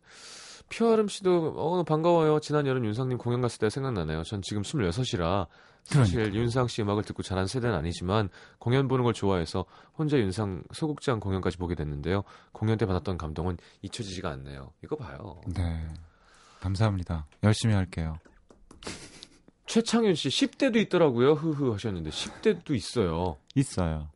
피어름 0.68 1.08
씨도, 1.08 1.54
어, 1.56 1.82
반가워요. 1.84 2.40
지난 2.40 2.66
여름 2.66 2.84
윤상님 2.84 3.18
공연 3.18 3.40
갔을 3.40 3.58
때 3.58 3.70
생각나네요. 3.70 4.22
전 4.24 4.42
지금 4.42 4.62
26이라 4.62 5.46
사실 5.86 6.14
그러니까. 6.14 6.34
윤상 6.38 6.66
씨 6.68 6.80
음악을 6.82 7.02
듣고 7.04 7.22
자란 7.22 7.46
세대는 7.46 7.76
아니지만 7.76 8.30
공연 8.58 8.88
보는 8.88 9.04
걸 9.04 9.12
좋아해서 9.12 9.66
혼자 9.98 10.16
윤상 10.18 10.64
소극장 10.72 11.20
공연까지 11.20 11.58
보게 11.58 11.74
됐는데요. 11.74 12.22
공연 12.52 12.78
때 12.78 12.86
받았던 12.86 13.18
감동은 13.18 13.58
잊혀지지가 13.82 14.30
않네요. 14.30 14.72
이거 14.82 14.96
봐요. 14.96 15.40
네. 15.54 15.86
감사합니다. 16.60 17.26
열심히 17.42 17.74
할게요. 17.74 18.18
최창윤 19.66 20.14
씨 20.14 20.28
10대도 20.28 20.76
있더라고요. 20.76 21.32
흐흐 21.34 21.72
하셨는데 21.72 22.10
10대도 22.10 22.74
있어요. 22.74 23.36
있어요. 23.54 24.08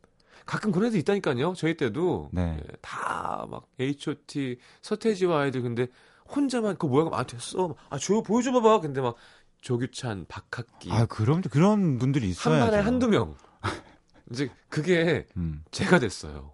가끔 0.49 0.71
그런 0.71 0.87
애들 0.87 0.99
있다니까요. 1.01 1.53
저희 1.53 1.77
때도 1.77 2.29
네. 2.33 2.57
예, 2.59 2.75
다막 2.81 3.67
H.O.T. 3.79 4.57
서태지와 4.81 5.41
아이들 5.41 5.61
근데 5.61 5.85
혼자만 6.27 6.77
그 6.77 6.87
뭐야 6.87 7.07
아 7.13 7.23
됐어. 7.23 7.75
아조 7.91 8.23
보여줘 8.23 8.51
봐봐. 8.53 8.79
근데 8.81 8.99
막 8.99 9.15
조규찬, 9.61 10.25
박학기. 10.27 10.91
아 10.91 11.05
그럼 11.05 11.41
그런 11.41 11.99
분들이 11.99 12.29
있어요. 12.29 12.63
한 12.63 12.71
반에 12.71 12.81
한두 12.81 13.07
명. 13.07 13.35
이제 14.31 14.49
그게 14.69 15.27
음. 15.37 15.63
제가 15.69 15.99
됐어요. 15.99 16.53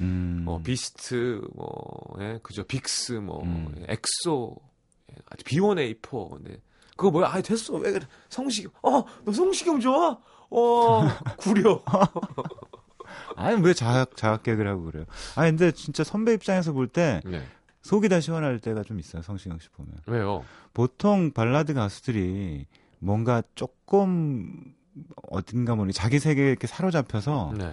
음. 0.00 0.42
뭐 0.44 0.60
비스트 0.60 1.40
뭐 1.54 2.16
예, 2.18 2.40
그죠 2.42 2.64
빅스 2.64 3.12
뭐 3.12 3.44
음. 3.44 3.84
엑소 3.88 4.56
예, 5.12 5.14
B1A4 5.44 6.42
네. 6.42 6.56
그거 6.96 7.12
뭐야? 7.12 7.28
아 7.28 7.40
됐어 7.40 7.74
왜 7.74 7.92
그래 7.92 8.06
성시경 8.28 8.72
어 8.82 9.04
너 9.24 9.32
성시경 9.32 9.78
좋아? 9.78 10.18
어 10.50 11.02
구려 11.38 11.80
아니 13.36 13.60
왜 13.62 13.74
자학 13.74 14.16
자학 14.16 14.42
개그를 14.42 14.70
하고 14.70 14.84
그래요? 14.84 15.04
아니 15.36 15.50
근데 15.50 15.72
진짜 15.72 16.04
선배 16.04 16.32
입장에서 16.34 16.72
볼때 16.72 17.20
네. 17.24 17.42
속이 17.82 18.08
다 18.08 18.20
시원할 18.20 18.58
때가 18.58 18.82
좀 18.82 18.98
있어요 18.98 19.22
성시경 19.22 19.58
씨 19.58 19.68
보면 19.70 19.92
왜요? 20.06 20.44
보통 20.74 21.32
발라드 21.32 21.74
가수들이 21.74 22.66
뭔가 22.98 23.42
조금 23.54 24.74
어딘가 25.30 25.74
모르게 25.74 25.92
자기 25.92 26.18
세계에 26.18 26.48
이렇게 26.48 26.66
사로잡혀서 26.66 27.52
네. 27.56 27.72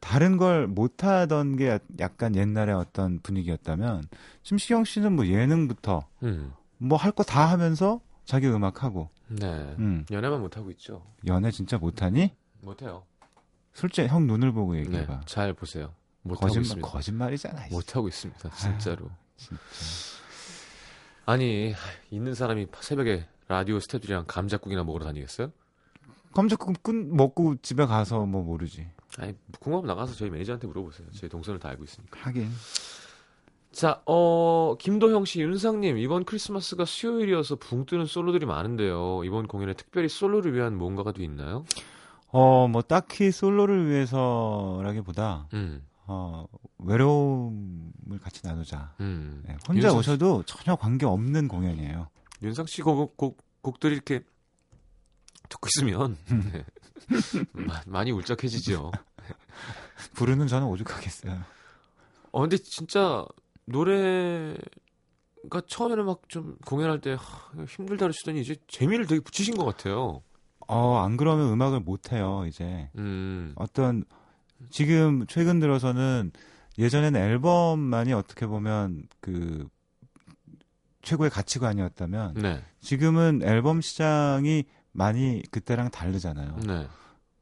다른 0.00 0.36
걸 0.36 0.66
못하던 0.66 1.56
게 1.56 1.78
약간 1.98 2.34
옛날에 2.36 2.72
어떤 2.72 3.18
분위기였다면 3.20 4.04
심시경 4.44 4.84
씨는 4.84 5.12
뭐 5.14 5.26
예능부터 5.26 6.06
음. 6.22 6.52
뭐할 6.78 7.10
거 7.12 7.22
다 7.24 7.46
하면서 7.50 8.00
자기 8.24 8.46
음악 8.48 8.84
하고. 8.84 9.08
네. 9.28 9.46
음. 9.78 10.04
연애만 10.10 10.40
못 10.40 10.56
하고 10.56 10.70
있죠. 10.70 11.02
연애 11.26 11.50
진짜 11.50 11.76
못하니? 11.78 12.32
못해요. 12.60 13.02
솔직히 13.78 14.08
형 14.08 14.26
눈을 14.26 14.50
보고 14.50 14.76
얘기해봐. 14.76 15.12
네, 15.14 15.20
잘 15.24 15.52
보세요. 15.52 15.94
못 16.22 16.34
거짓말. 16.34 16.80
거짓말이잖아. 16.80 17.68
못 17.70 17.94
하고 17.94 18.08
있습니다. 18.08 18.50
진짜로. 18.50 19.06
아유, 19.06 19.10
진짜. 19.36 19.62
아니 21.26 21.74
있는 22.10 22.34
사람이 22.34 22.66
새벽에 22.80 23.24
라디오 23.46 23.78
스태프들이랑 23.78 24.24
감자국이나 24.26 24.82
먹으러 24.82 25.04
다니겠어요? 25.04 25.52
감자국 26.34 26.82
끝 26.82 26.92
먹고 26.92 27.54
집에 27.62 27.86
가서 27.86 28.26
뭐 28.26 28.42
모르지. 28.42 28.88
아니 29.16 29.36
궁금하면 29.60 29.86
나가서 29.86 30.14
저희 30.14 30.30
매니저한테 30.30 30.66
물어보세요. 30.66 31.06
제 31.12 31.28
동선을 31.28 31.60
다 31.60 31.68
알고 31.68 31.84
있으니까. 31.84 32.18
하긴. 32.20 32.50
자, 33.70 34.02
어, 34.06 34.74
김도형 34.80 35.24
씨, 35.24 35.40
윤상님, 35.40 35.98
이번 35.98 36.24
크리스마스가 36.24 36.84
수요일이어서 36.84 37.56
붕 37.56 37.86
뜨는 37.86 38.06
솔로들이 38.06 38.44
많은데요. 38.44 39.22
이번 39.24 39.46
공연에 39.46 39.74
특별히 39.74 40.08
솔로를 40.08 40.52
위한 40.54 40.76
뭔가가 40.76 41.12
또 41.12 41.22
있나요? 41.22 41.64
어, 42.28 42.68
뭐, 42.68 42.82
딱히 42.82 43.30
솔로를 43.30 43.88
위해서라기보다, 43.90 45.48
음. 45.54 45.82
어, 46.06 46.46
외로움을 46.78 48.18
같이 48.22 48.46
나누자. 48.46 48.94
음. 49.00 49.42
네, 49.46 49.56
혼자 49.66 49.92
오셔도 49.92 50.42
전혀 50.44 50.76
관계 50.76 51.06
없는 51.06 51.48
공연이에요. 51.48 52.08
윤상 52.42 52.66
씨 52.66 52.82
곡, 52.82 53.16
곡, 53.16 53.38
곡들이 53.62 53.94
이렇게 53.94 54.20
듣고 55.48 55.68
있으면, 55.68 56.16
네. 56.52 56.64
많이 57.86 58.12
울적해지죠. 58.12 58.92
부르는 60.14 60.46
저는 60.46 60.66
오죽하겠어요. 60.66 61.40
어, 62.32 62.40
근데 62.42 62.58
진짜 62.58 63.24
노래가 63.64 64.58
처음에는 65.66 66.04
막 66.04 66.20
좀 66.28 66.56
공연할 66.66 67.00
때 67.00 67.16
하, 67.18 67.64
힘들다 67.64 68.04
그러시더니 68.04 68.40
이제 68.40 68.56
재미를 68.68 69.06
되게 69.06 69.20
붙이신 69.20 69.56
것 69.56 69.64
같아요. 69.64 70.22
어, 70.68 70.98
안 70.98 71.16
그러면 71.16 71.52
음악을 71.52 71.80
못 71.80 72.12
해요, 72.12 72.44
이제. 72.46 72.90
음. 72.96 73.52
어떤 73.56 74.04
지금 74.70 75.26
최근 75.26 75.60
들어서는 75.60 76.30
예전에는 76.78 77.20
앨범만이 77.20 78.12
어떻게 78.12 78.46
보면 78.46 79.04
그 79.20 79.66
최고의 81.02 81.30
가치관이었다면 81.30 82.34
네. 82.34 82.62
지금은 82.80 83.40
앨범 83.42 83.80
시장이 83.80 84.64
많이 84.92 85.42
그때랑 85.50 85.90
다르잖아요. 85.90 86.56
네. 86.66 86.86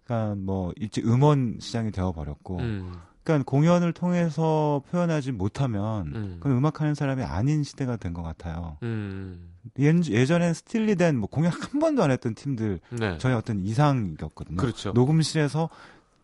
그러니까 0.04 0.34
뭐 0.36 0.72
이제 0.80 1.02
음원 1.02 1.58
시장이 1.60 1.90
되어 1.90 2.12
버렸고 2.12 2.58
음. 2.58 2.94
그러니까 3.32 3.50
공연을 3.50 3.92
통해서 3.92 4.82
표현하지 4.90 5.32
못하면 5.32 6.06
음. 6.14 6.36
그건 6.40 6.56
음악하는 6.56 6.94
사람이 6.94 7.22
아닌 7.24 7.62
시대가 7.64 7.96
된 7.96 8.14
것 8.14 8.22
같아요. 8.22 8.78
음. 8.84 9.50
예, 9.80 9.92
예전엔 10.08 10.54
스틸리된 10.54 11.18
뭐 11.18 11.28
공연 11.28 11.52
한 11.52 11.80
번도 11.80 12.02
안 12.02 12.10
했던 12.10 12.34
팀들 12.34 12.80
네. 12.90 13.18
저희 13.18 13.34
어떤 13.34 13.60
이상이었거든요. 13.60 14.56
그렇죠. 14.56 14.92
녹음실에서 14.92 15.68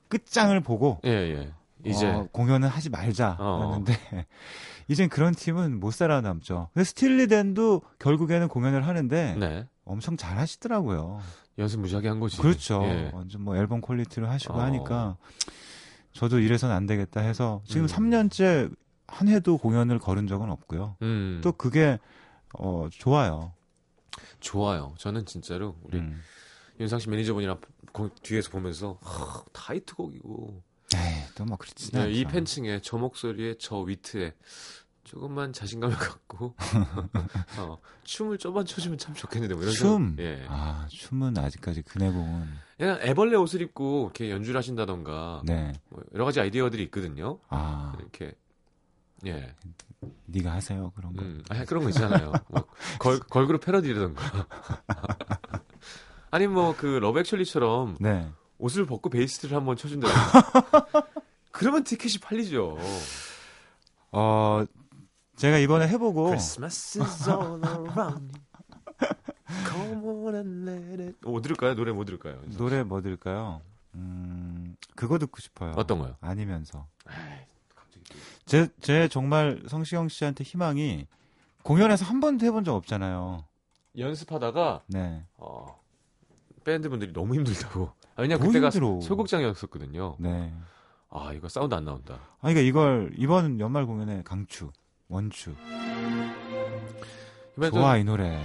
끝장을 0.09 0.59
보고 0.61 1.01
예, 1.05 1.11
예. 1.11 1.53
이제 1.85 2.07
어, 2.07 2.29
공연은 2.31 2.69
하지 2.69 2.89
말자 2.89 3.37
했는데 3.41 3.93
어. 4.13 4.23
이젠 4.89 5.09
그런 5.09 5.35
팀은 5.35 5.81
못 5.81 5.93
살아남죠. 5.93 6.69
근데 6.73 6.85
Steely 6.85 7.38
Dan도 7.38 7.83
결국에는 7.99 8.47
공연을 8.49 8.87
하는데 8.87 9.35
네. 9.39 9.67
엄청 9.85 10.17
잘 10.17 10.39
하시더라고요. 10.39 11.21
연습 11.59 11.81
무지하게 11.81 12.09
한 12.09 12.21
거지. 12.21 12.39
그렇죠. 12.39 12.81
예. 12.85 13.11
완전 13.13 13.43
뭐 13.43 13.57
앨범 13.57 13.81
퀄리티로 13.81 14.29
하시고 14.29 14.55
어. 14.55 14.61
하니까 14.63 15.17
저도 16.13 16.39
이래서는 16.39 16.75
안 16.75 16.87
되겠다 16.87 17.21
해서 17.21 17.63
지금 17.65 17.83
음. 17.83 17.87
3년째 17.87 18.75
한 19.07 19.29
해도 19.29 19.59
공연을 19.59 19.99
걸은 19.99 20.27
적은 20.27 20.51
없고요. 20.51 20.97
음. 21.03 21.41
또 21.43 21.53
그게 21.53 21.99
어 22.59 22.89
좋아요. 22.91 23.53
좋아요. 24.41 24.95
저는 24.99 25.27
진짜로 25.27 25.77
우리 25.83 25.99
음. 25.99 26.21
윤상 26.81 26.99
씨 26.99 27.09
매니저분이랑 27.09 27.59
뒤에서 28.23 28.51
보면서 28.51 28.99
하, 29.03 29.43
타이틀곡이고. 29.53 30.63
에이, 30.95 31.23
또뭐 31.35 31.57
그렇지. 31.57 31.93
네, 31.93 32.11
이 32.11 32.25
팬층에 32.25 32.81
저 32.83 32.99
목소리에 32.99 33.55
저 33.59 33.79
위트에 33.79 34.35
조금만 35.05 35.53
자신감을 35.53 35.97
갖고 35.97 36.55
어, 37.59 37.79
춤을 38.05 38.39
쪼만 38.39 38.67
춰주면 38.67 38.99
참 38.99 39.15
좋겠는데 39.15 39.55
뭐 39.55 39.63
이런 39.63 39.75
춤. 39.75 40.17
예. 40.19 40.45
아 40.49 40.87
춤은 40.91 41.37
아직까지 41.39 41.83
그네공은 41.83 42.49
그냥 42.83 42.99
애벌레 43.01 43.37
옷을 43.37 43.63
입고 43.63 44.07
이렇게 44.07 44.33
연주를 44.33 44.59
하신다던가 44.59 45.43
네. 45.45 45.73
뭐 45.89 46.03
여러 46.15 46.25
가지 46.25 46.41
아이디어들이 46.41 46.83
있거든요. 46.87 47.39
아 47.49 47.95
이렇게 48.01 48.35
예. 49.25 49.55
네가 50.27 50.51
하세요 50.51 50.91
그런 50.97 51.15
거. 51.15 51.23
음, 51.23 51.45
아 51.49 51.65
그런 51.65 51.85
거 51.85 51.91
있잖아요. 51.91 52.33
뭐 52.49 52.65
걸, 52.99 53.21
걸그룹 53.31 53.61
패러디라던가. 53.65 54.49
아니 56.33 56.49
뭐 56.49 56.75
그 56.77 56.87
러브액츄리처럼 56.87 57.99
네. 58.01 58.29
옷을 58.59 58.85
벗고 58.85 59.11
베이스를 59.11 59.57
한번 59.57 59.77
쳐준다. 59.77 60.09
그러면 61.53 61.85
티켓이 61.85 62.15
팔리죠. 62.21 62.79
어 64.11 64.65
제가 65.37 65.59
이번에 65.59 65.87
해보고 65.87 66.31
Christmas 66.31 66.99
is 67.01 67.31
all 67.31 67.61
around 67.65 68.33
뭐 71.23 71.41
들을까요? 71.41 71.75
노래 71.75 71.93
뭐 71.93 72.05
들을까요? 72.05 72.41
노래 72.57 72.83
뭐 72.83 73.01
들을까요? 73.01 73.61
음, 73.95 74.77
그거 74.95 75.19
듣고 75.19 75.41
싶어요. 75.41 75.73
어떤 75.77 75.99
거요? 75.99 76.17
아니면서. 76.21 76.87
제, 78.47 78.69
제 78.81 79.09
정말 79.09 79.63
성시경 79.69 80.09
씨한테 80.09 80.45
희망이 80.45 81.07
공연에서 81.63 82.05
한 82.05 82.21
번도 82.21 82.45
해본 82.45 82.65
적 82.65 82.75
없잖아요. 82.75 83.45
연습하다가 83.97 84.83
네. 84.89 85.25
어, 85.37 85.81
밴드 86.65 86.89
분들이 86.89 87.13
너무 87.13 87.35
힘들다고. 87.35 87.93
아, 88.17 88.23
왜냐 88.23 88.39
그때가 88.39 88.71
힘들어. 88.71 89.01
소극장이었었거든요. 89.01 90.17
네. 90.19 90.53
아 91.11 91.33
이거 91.35 91.49
사운드 91.49 91.75
안 91.75 91.85
나온다. 91.85 92.15
아 92.15 92.39
그러니까 92.41 92.61
이걸 92.63 93.13
이번 93.17 93.61
연말 93.61 93.87
공연에 93.87 94.23
강추. 94.23 94.71
원추. 95.09 95.55
좋아 97.71 97.99
이 97.99 98.05
노래. 98.05 98.41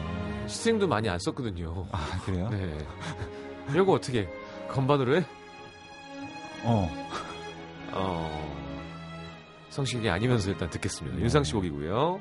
string도 0.48 0.88
많이 0.88 1.10
안 1.10 1.20
썼거든요. 1.20 1.88
아 1.92 2.20
그래요? 2.26 2.50
네. 2.50 2.78
이거 3.74 3.92
어떻게 3.94 4.28
건반으로 4.70 5.18
해? 5.18 5.26
어. 6.64 6.90
어. 7.94 8.58
성식이 9.70 10.10
아니면서 10.10 10.50
일단 10.50 10.70
듣겠습니다. 10.70 11.18
네. 11.18 11.24
윤상 11.24 11.44
씨 11.44 11.54
곡이고요. 11.54 12.20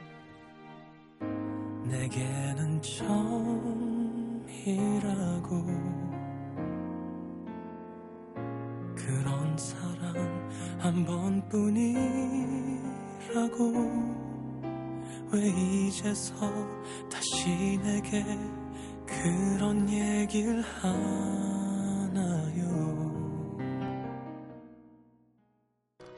내게는 1.84 2.82
처음이라고 2.82 4.06
그런 8.96 9.56
사랑 9.56 10.48
한 10.78 11.04
번뿐이라고 11.06 11.76
왜 15.32 15.48
이제서 15.48 16.34
다시 17.10 17.78
내게 17.82 18.24
그런 19.06 19.88
얘기를 19.90 20.62
하나요? 20.62 21.06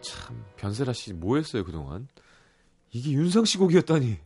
참 0.00 0.44
변세라 0.56 0.92
씨 0.92 1.12
뭐했어요 1.14 1.64
그동안? 1.64 2.08
이게 2.90 3.12
윤상 3.12 3.44
씨 3.44 3.58
곡이었다니 3.58 4.18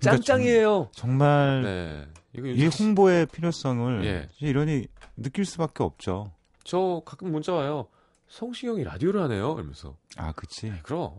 그러니까 0.00 0.22
짱짱이에요. 0.24 0.90
정 0.92 1.16
말 1.18 1.62
네. 1.62 2.06
이 2.54 2.66
홍보의 2.66 3.26
필요성을 3.26 4.04
예. 4.04 4.28
이러니 4.38 4.86
느낄 5.16 5.44
수밖에 5.44 5.82
없죠. 5.82 6.30
저 6.62 7.02
가끔 7.04 7.32
문자 7.32 7.52
와요. 7.52 7.88
성시경이 8.28 8.84
라디오를 8.84 9.20
하네요. 9.22 9.54
이러면서. 9.54 9.96
아, 10.16 10.30
그치. 10.32 10.70
네, 10.70 10.78
그럼. 10.84 11.10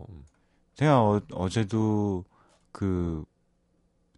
제가 0.76 1.02
어, 1.32 1.48
제도 1.50 2.24
그, 2.72 3.24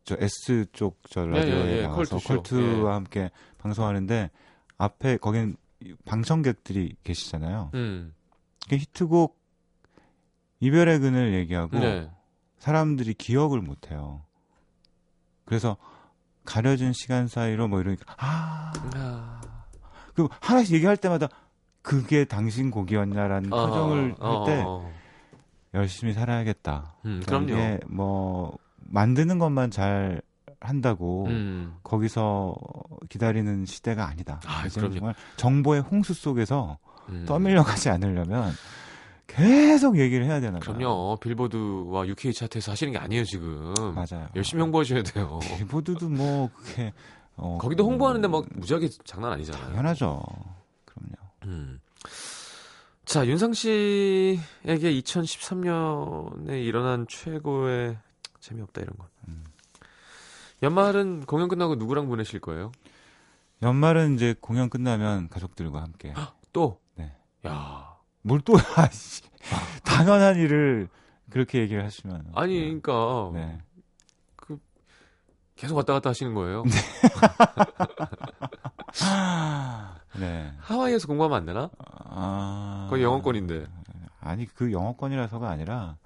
저 0.04 0.16
S 0.18 0.66
쪽 0.72 1.00
저 1.08 1.26
라디오에 1.26 1.66
예, 1.66 1.66
예, 1.66 1.78
예. 1.78 1.82
나가서 1.82 2.18
컬투 2.18 2.82
와 2.82 2.90
예. 2.90 2.94
함께 2.94 3.30
방송하는데 3.58 4.30
앞에 4.78 5.16
거긴 5.18 5.56
방청객들이 6.04 6.96
계시잖아요. 7.04 7.70
음. 7.74 8.14
히트곡 8.68 9.40
이별의 10.60 11.00
그늘 11.00 11.34
얘기하고 11.34 11.78
네. 11.78 12.10
사람들이 12.58 13.14
기억을 13.14 13.60
못 13.60 13.90
해요. 13.90 14.22
그래서 15.44 15.76
가려진 16.44 16.92
시간 16.92 17.28
사이로 17.28 17.68
뭐 17.68 17.80
이러니까 17.80 18.14
아. 18.18 18.72
아. 18.94 19.40
그 20.14 20.28
하나씩 20.40 20.74
얘기할 20.74 20.96
때마다 20.96 21.28
그게 21.80 22.24
당신 22.24 22.70
곡이었냐라는 22.70 23.52
어, 23.52 23.66
표정을 23.66 24.14
어, 24.18 24.44
할때 24.44 24.62
어, 24.64 24.92
열심히 25.74 26.12
살아야겠다. 26.12 26.96
음, 27.06 27.22
그럼요. 27.26 27.78
뭐 27.88 28.56
만드는 28.76 29.38
것만 29.38 29.70
잘 29.70 30.20
한다고 30.60 31.26
음. 31.26 31.76
거기서 31.82 32.54
기다리는 33.08 33.64
시대가 33.66 34.06
아니다. 34.06 34.40
아, 34.46 34.68
정말 34.68 35.14
정보의 35.36 35.80
홍수 35.80 36.14
속에서 36.14 36.78
음. 37.08 37.24
떠밀려 37.26 37.62
가지 37.62 37.88
않으려면 37.88 38.52
계속 39.26 39.98
얘기를 39.98 40.26
해야 40.26 40.40
되나 40.40 40.58
봐요. 40.58 40.76
그럼요. 40.76 41.16
빌보드와 41.16 42.06
UK 42.06 42.34
차트에서 42.34 42.72
하시는 42.72 42.92
게 42.92 42.98
아니에요, 42.98 43.24
지금. 43.24 43.72
맞아요. 43.94 44.28
열심히 44.36 44.62
홍보하셔야 44.62 45.02
돼요. 45.02 45.40
빌보드도 45.58 46.08
뭐 46.10 46.50
그게 46.54 46.92
어, 47.36 47.58
거기도 47.60 47.84
홍보하는데 47.84 48.28
막 48.28 48.44
무지하게 48.54 48.90
장난 49.04 49.32
아니잖아요. 49.32 49.68
당연하죠. 49.68 50.22
그럼요. 50.84 51.14
음. 51.46 51.80
자, 53.04 53.26
윤상 53.26 53.52
씨에게 53.52 54.38
2013년에 54.64 56.64
일어난 56.64 57.06
최고의 57.08 57.98
재미없다 58.40 58.80
이런 58.80 58.96
건. 58.96 59.06
음. 59.28 59.44
연말은 60.62 61.26
공연 61.26 61.48
끝나고 61.48 61.74
누구랑 61.74 62.08
보내실 62.08 62.40
거예요? 62.40 62.72
연말은 63.62 64.14
이제 64.14 64.34
공연 64.40 64.70
끝나면 64.70 65.28
가족들과 65.28 65.82
함께. 65.82 66.14
또? 66.52 66.80
네. 66.94 67.14
야. 67.46 67.96
뭘 68.22 68.40
또, 68.40 68.54
아, 68.76 68.88
당연한 69.84 70.36
일을 70.36 70.88
그렇게 71.30 71.60
얘기를 71.60 71.84
하시면. 71.84 72.30
아니, 72.34 72.54
네. 72.54 72.60
그러니까. 72.80 73.30
네. 73.34 73.58
그, 74.36 74.58
계속 75.56 75.76
왔다 75.76 75.92
갔다 75.92 76.10
하시는 76.10 76.32
거예요? 76.34 76.62
네. 76.64 76.70
네. 80.18 80.52
하와이에서 80.58 81.06
공부하면 81.06 81.38
안 81.38 81.44
되나? 81.46 81.70
아. 81.78 82.86
거의 82.90 83.02
영어권인데. 83.02 83.66
아니, 84.20 84.46
그 84.46 84.72
영어권이라서가 84.72 85.48
아니라. 85.48 85.96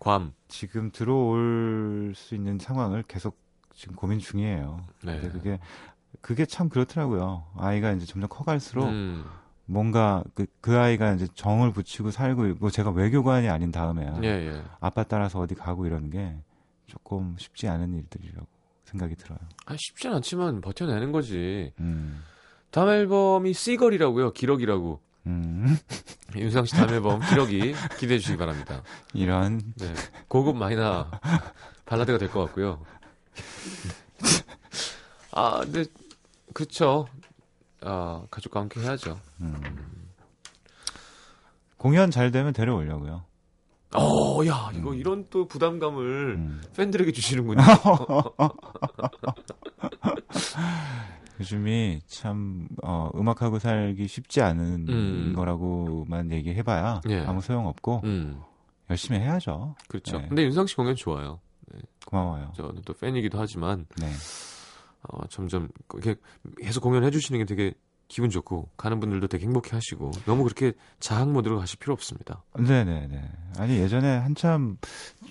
괌. 0.00 0.32
지금 0.48 0.90
들어올 0.90 2.12
수 2.14 2.34
있는 2.34 2.58
상황을 2.58 3.04
계속 3.04 3.38
지금 3.72 3.96
고민 3.96 4.18
중이에요. 4.18 4.80
네. 5.02 5.20
근데 5.20 5.30
그게, 5.30 5.58
그게 6.20 6.46
참 6.46 6.68
그렇더라고요. 6.68 7.46
아이가 7.56 7.92
이제 7.92 8.06
점점 8.06 8.28
커갈수록. 8.28 8.86
음. 8.86 9.24
뭔가 9.66 10.22
그, 10.34 10.46
그 10.60 10.78
아이가 10.78 11.12
이제 11.12 11.26
정을 11.34 11.72
붙이고 11.72 12.10
살고 12.10 12.46
있고 12.48 12.70
제가 12.70 12.90
외교관이 12.90 13.48
아닌 13.48 13.72
다음에야 13.72 14.20
예, 14.22 14.28
예. 14.28 14.62
아빠 14.80 15.04
따라서 15.04 15.40
어디 15.40 15.54
가고 15.54 15.86
이러는 15.86 16.10
게 16.10 16.36
조금 16.86 17.34
쉽지 17.38 17.68
않은 17.68 17.94
일들이라고 17.94 18.46
생각이 18.84 19.16
들어요. 19.16 19.38
아 19.66 19.74
쉽진 19.78 20.12
않지만 20.12 20.60
버텨내는 20.60 21.12
거지. 21.12 21.72
음. 21.80 22.22
다음 22.74 22.88
앨범이 22.88 23.52
씨걸이라고요. 23.52 24.32
기러기라고. 24.32 25.00
음. 25.28 25.78
윤상 26.34 26.64
씨 26.64 26.74
다음 26.74 26.90
앨범 26.90 27.20
기러기 27.20 27.72
기대해 28.00 28.18
주시기 28.18 28.36
바랍니다. 28.36 28.82
이런 29.12 29.60
네. 29.76 29.94
고급 30.26 30.56
마이너 30.56 31.06
발라드가 31.86 32.18
될 32.18 32.28
것 32.30 32.44
같고요. 32.46 32.84
아, 35.30 35.60
근데 35.60 35.84
그쵸. 36.52 37.06
아, 37.80 38.24
가족과 38.28 38.58
함께 38.58 38.80
해야죠. 38.80 39.20
음. 39.40 40.08
공연 41.76 42.10
잘 42.10 42.32
되면 42.32 42.52
데려오려고요. 42.52 43.24
어, 43.94 44.46
야, 44.46 44.70
이거 44.74 44.90
음. 44.90 44.96
이런 44.96 45.26
또 45.30 45.46
부담감을 45.46 46.34
음. 46.36 46.60
팬들에게 46.76 47.12
주시는군요. 47.12 47.62
요즘이 51.40 52.02
참 52.06 52.68
어, 52.82 53.10
음악하고 53.14 53.58
살기 53.58 54.06
쉽지 54.06 54.40
않은 54.42 54.86
음. 54.88 55.32
거라고만 55.34 56.30
얘기해봐야 56.32 57.00
예. 57.08 57.20
아무 57.20 57.40
소용 57.40 57.66
없고 57.66 58.02
음. 58.04 58.40
열심히 58.90 59.18
해야죠. 59.20 59.74
그렇죠. 59.88 60.18
네. 60.18 60.28
근데 60.28 60.44
윤상 60.44 60.66
씨 60.66 60.76
공연 60.76 60.94
좋아요. 60.94 61.40
네. 61.72 61.80
고마워요. 62.06 62.52
저는 62.54 62.82
또 62.84 62.92
팬이기도 62.94 63.38
하지만 63.38 63.86
네. 63.98 64.10
어, 65.08 65.26
점점 65.28 65.68
이렇게 65.92 66.16
계속 66.60 66.82
공연해 66.82 67.10
주시는 67.10 67.40
게 67.40 67.44
되게 67.44 67.74
기분 68.08 68.30
좋고 68.30 68.68
가는 68.76 69.00
분들도 69.00 69.28
되게 69.28 69.46
행복해 69.46 69.70
하시고 69.72 70.10
너무 70.26 70.44
그렇게 70.44 70.74
자학 71.00 71.30
모드로 71.30 71.58
가실 71.58 71.78
필요 71.78 71.94
없습니다. 71.94 72.44
네네네. 72.56 73.30
아니 73.58 73.78
예전에 73.78 74.18
한참 74.18 74.76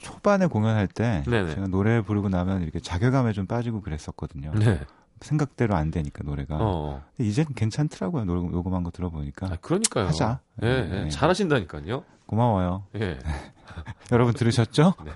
초반에 0.02 0.48
공연할 0.48 0.88
때 0.88 1.24
네네. 1.28 1.54
제가 1.56 1.68
노래 1.68 2.02
부르고 2.02 2.30
나면 2.30 2.64
이렇게 2.64 2.80
자괴감에 2.80 3.32
좀 3.34 3.46
빠지고 3.46 3.82
그랬었거든요. 3.82 4.52
네. 4.56 4.82
생각대로 5.24 5.76
안 5.76 5.90
되니까 5.92 6.24
노래가. 6.24 6.58
어. 6.60 7.04
이제는 7.20 7.54
괜찮더라고요. 7.56 8.26
노래 8.26 8.42
녹음한 8.42 8.84
거 8.84 8.92
들어보니까. 8.92 9.48
아, 9.48 9.58
그러니까요. 9.62 10.08
하자. 10.08 10.40
예, 10.62 10.68
네, 10.68 11.04
네. 11.06 11.10
잘하신다니까요. 11.10 12.04
고마워요. 12.26 12.86
예. 12.96 13.18
여러분 14.12 14.34
들으셨죠? 14.34 14.94
네. 15.06 15.12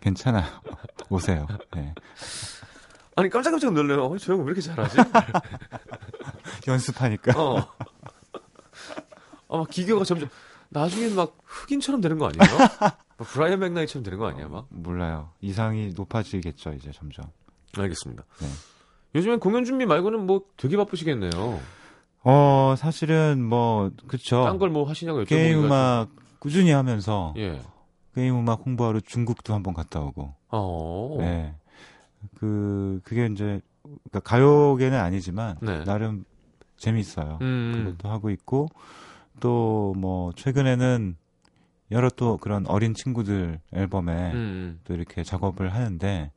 괜찮아요. 0.00 0.44
오세요. 1.10 1.46
네. 1.74 1.94
아니 3.16 3.28
깜짝깜짝 3.28 3.72
놀래요. 3.72 4.04
어, 4.04 4.16
저 4.18 4.32
형 4.32 4.40
왜 4.40 4.46
이렇게 4.46 4.60
잘하지? 4.60 4.96
연습하니까. 6.68 7.40
어. 7.42 7.58
아, 9.50 9.56
막 9.56 9.68
기교가 9.70 10.04
점점 10.04 10.28
나중엔 10.70 11.14
막 11.16 11.36
흑인처럼 11.44 12.00
되는 12.00 12.18
거 12.18 12.26
아니에요? 12.28 12.68
브라이언 13.18 13.58
맥나이처럼 13.60 14.04
되는 14.04 14.18
거 14.18 14.26
아니야, 14.28 14.48
막? 14.48 14.58
어, 14.58 14.66
몰라요. 14.70 15.30
이상이 15.40 15.92
높아지겠죠, 15.96 16.74
이제 16.74 16.90
점점. 16.92 17.24
알겠습니다. 17.76 18.22
네. 18.40 18.46
요즘엔 19.14 19.40
공연 19.40 19.64
준비 19.64 19.86
말고는 19.86 20.26
뭐 20.26 20.42
되게 20.56 20.76
바쁘시겠네요. 20.76 21.60
어, 22.24 22.74
사실은 22.76 23.42
뭐, 23.44 23.90
그쵸. 24.06 24.42
딴 24.44 24.58
걸 24.58 24.70
뭐 24.70 24.84
하시냐고 24.84 25.22
여쭤보니까. 25.22 25.28
게임 25.28 25.64
음악 25.64 26.08
꾸준히 26.40 26.70
하면서. 26.72 27.32
예. 27.36 27.60
게임 28.14 28.38
음악 28.38 28.64
홍보하러 28.66 29.00
중국도 29.00 29.54
한번 29.54 29.72
갔다 29.74 30.00
오고. 30.00 30.34
어. 30.50 31.16
네. 31.20 31.54
그 32.36 33.00
그게 33.04 33.26
이제 33.26 33.60
그러니까 33.82 34.20
가요계는 34.20 34.98
아니지만 34.98 35.56
네. 35.62 35.84
나름 35.84 36.24
재미있어요. 36.76 37.38
음. 37.40 37.72
그것도 37.96 38.12
하고 38.12 38.30
있고 38.30 38.68
또 39.40 39.94
뭐 39.96 40.32
최근에는 40.34 41.16
여러 41.92 42.10
또 42.10 42.36
그런 42.36 42.66
어린 42.66 42.92
친구들 42.94 43.60
앨범에 43.72 44.32
음. 44.32 44.80
또 44.84 44.94
이렇게 44.94 45.22
작업을 45.22 45.72
하는데 45.72 46.30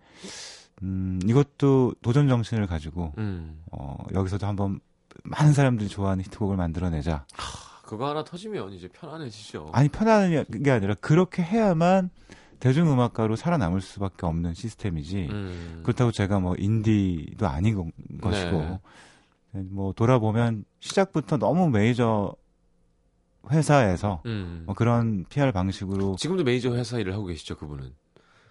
음 0.84 1.20
이것도 1.26 1.96
도전 2.02 2.28
정신을 2.28 2.68
가지고 2.68 3.14
음. 3.18 3.64
어 3.72 3.98
여기서도 4.14 4.48
한번 4.48 4.80
많은 5.24 5.54
사람들이 5.54 5.90
좋아하는 5.90 6.24
히트곡을 6.26 6.58
만들어내자. 6.58 7.26
하, 7.34 7.82
그거 7.84 8.10
하나 8.10 8.24
터지면 8.24 8.74
이제 8.74 8.88
편안해지죠. 8.88 9.70
아니 9.74 9.90
편안한 9.90 10.46
게 10.64 10.72
아니라 10.72 10.96
그렇게 10.96 11.44
해야만 11.44 12.10
대중음악가로 12.60 13.36
살아남을 13.36 13.82
수밖에 13.82 14.26
없는 14.26 14.54
시스템이지 14.54 15.28
음. 15.32 15.82
그렇다고 15.84 16.12
제가 16.12 16.40
뭐 16.40 16.56
인디도 16.58 17.48
아닌 17.48 17.92
것이고 18.22 18.80
네. 19.52 19.62
뭐 19.72 19.94
돌아보면 19.94 20.64
시작부터 20.80 21.38
너무 21.38 21.70
메이저 21.70 22.36
회사에서 23.50 24.22
음. 24.28 24.64
뭐 24.68 24.76
그런 24.76 25.26
PR 25.26 25.52
방식으로 25.52 26.16
지금도 26.18 26.44
메이저 26.44 26.74
회사 26.76 27.00
일을 27.00 27.14
하고 27.14 27.26
계시죠 27.26 27.58
그분은 27.58 27.94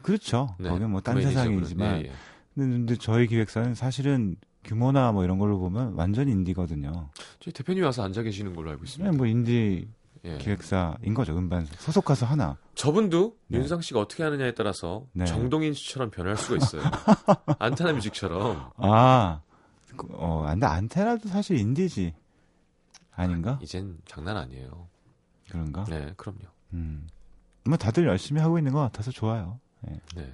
그렇죠 0.03 0.55
네. 0.59 0.68
거기 0.68 0.84
뭐딴 0.84 1.14
그 1.16 1.22
세상이지만 1.22 1.98
예, 1.98 2.09
예. 2.09 2.12
근데 2.55 2.96
저희 2.96 3.26
기획사는 3.26 3.74
사실은 3.74 4.36
규모나 4.64 5.12
뭐 5.12 5.24
이런 5.24 5.38
걸로 5.38 5.59
보면 5.59 5.94
완전 5.94 6.28
인디거든요. 6.28 7.11
저희 7.40 7.53
대표님 7.53 7.84
와서 7.84 8.03
앉아 8.03 8.22
계시는 8.22 8.55
걸로 8.55 8.70
알고 8.70 8.84
있습니다. 8.84 9.11
네, 9.11 9.16
뭐 9.16 9.26
인디 9.26 9.88
예. 10.24 10.36
기획사인 10.38 11.14
거죠. 11.14 11.36
음반 11.36 11.66
소속 11.78 12.05
가수 12.05 12.24
하나. 12.26 12.59
저분도 12.74 13.36
네. 13.46 13.59
윤상 13.59 13.80
씨가 13.80 14.01
어떻게 14.01 14.22
하느냐에 14.22 14.53
따라서 14.53 15.07
네. 15.12 15.24
정동인 15.24 15.72
씨처럼 15.72 16.11
변할 16.11 16.36
수가 16.36 16.57
있어요. 16.57 16.82
안테나 17.59 17.92
뮤직처럼. 17.94 18.70
아, 18.76 19.40
어, 20.11 20.46
근데 20.48 20.66
안테나도 20.66 21.28
사실 21.28 21.59
인디지 21.59 22.14
아닌가? 23.12 23.53
아, 23.53 23.59
이젠 23.62 23.98
장난 24.05 24.36
아니에요. 24.36 24.88
그런가? 25.48 25.84
네, 25.84 26.12
그럼요. 26.16 26.40
음, 26.74 27.07
뭐 27.64 27.76
다들 27.76 28.07
열심히 28.07 28.40
하고 28.40 28.59
있는 28.59 28.72
것 28.72 28.80
같아서 28.80 29.11
좋아요. 29.11 29.59
네. 29.81 30.01
네. 30.16 30.33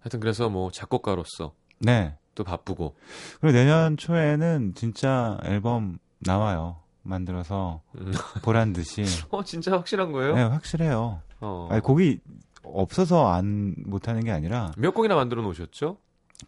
하여튼 0.00 0.20
그래서 0.20 0.48
뭐 0.48 0.70
작곡가로서 0.70 1.54
네. 1.80 2.14
또 2.34 2.44
바쁘고. 2.44 2.94
그리고 3.40 3.56
내년 3.56 3.96
초에는 3.96 4.74
진짜 4.74 5.38
앨범 5.44 5.98
나와요. 6.18 6.76
만들어서 7.02 7.82
음. 7.98 8.12
보란 8.42 8.72
듯이. 8.72 9.04
어 9.30 9.42
진짜 9.44 9.72
확실한 9.72 10.12
거예요? 10.12 10.34
네, 10.34 10.42
확실해요. 10.42 11.22
어. 11.40 11.68
아니, 11.70 11.80
곡이 11.80 12.20
없어서 12.62 13.28
안 13.28 13.74
못하는 13.84 14.24
게 14.24 14.32
아니라 14.32 14.72
몇 14.76 14.92
곡이나 14.92 15.14
만들어 15.14 15.42
놓으셨죠? 15.42 15.98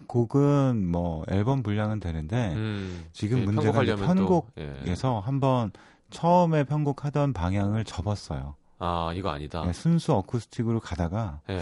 곡은 0.06 0.86
뭐 0.86 1.24
앨범 1.28 1.62
분량은 1.62 2.00
되는데 2.00 2.52
음, 2.54 3.06
지금 3.12 3.44
문제가 3.44 3.82
편곡에서 3.82 5.16
예. 5.16 5.24
한번 5.24 5.70
처음에 6.10 6.64
편곡하던 6.64 7.32
방향을 7.32 7.84
접었어요. 7.84 8.56
아 8.78 9.12
이거 9.14 9.30
아니다. 9.30 9.64
네, 9.64 9.72
순수 9.72 10.12
acoustic으로 10.12 10.80
가다가 10.80 11.40
예. 11.48 11.60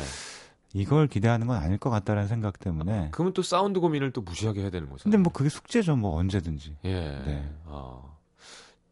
이걸 0.77 1.07
기대하는 1.09 1.47
건 1.47 1.57
아닐 1.57 1.79
것 1.79 1.89
같다라는 1.89 2.29
생각 2.29 2.59
때문에. 2.59 3.09
그러면 3.13 3.33
또 3.33 3.43
사운드 3.43 3.81
고민을 3.81 4.13
또 4.13 4.21
무지하게 4.21 4.61
해야 4.61 4.71
되는 4.71 4.91
거죠. 4.91 5.05
근데 5.05 5.17
뭐 5.17 5.33
그게 5.33 5.49
숙제죠, 5.49 5.97
뭐 5.97 6.17
언제든지. 6.19 6.77
예. 6.85 6.93
네. 7.25 7.51
아 7.67 8.03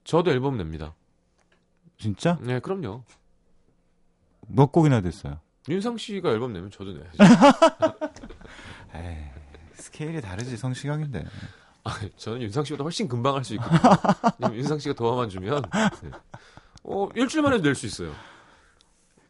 저도 0.04 0.30
앨범 0.30 0.56
냅니다. 0.56 0.94
진짜? 1.98 2.38
네, 2.40 2.58
그럼요. 2.60 3.02
몇 4.48 4.72
곡이나 4.72 5.00
됐어요? 5.02 5.38
윤상 5.68 5.98
씨가 5.98 6.30
앨범 6.30 6.52
내면 6.54 6.70
저도 6.70 6.92
내야죠. 6.92 7.18
에이, 8.94 9.16
스케일이 9.74 10.20
다르지 10.22 10.56
성시경인데. 10.56 11.24
아, 11.84 12.00
저는 12.16 12.40
윤상 12.42 12.64
씨보다 12.64 12.84
훨씬 12.84 13.06
금방 13.08 13.34
할 13.34 13.44
수 13.44 13.54
있거든요. 13.54 14.54
윤상 14.56 14.78
씨가 14.78 14.94
도와만 14.94 15.28
주면 15.28 15.62
네. 16.02 16.10
어 16.84 17.08
일주일 17.14 17.42
만에 17.42 17.58
낼 17.60 17.74
수 17.74 17.84
있어요. 17.86 18.12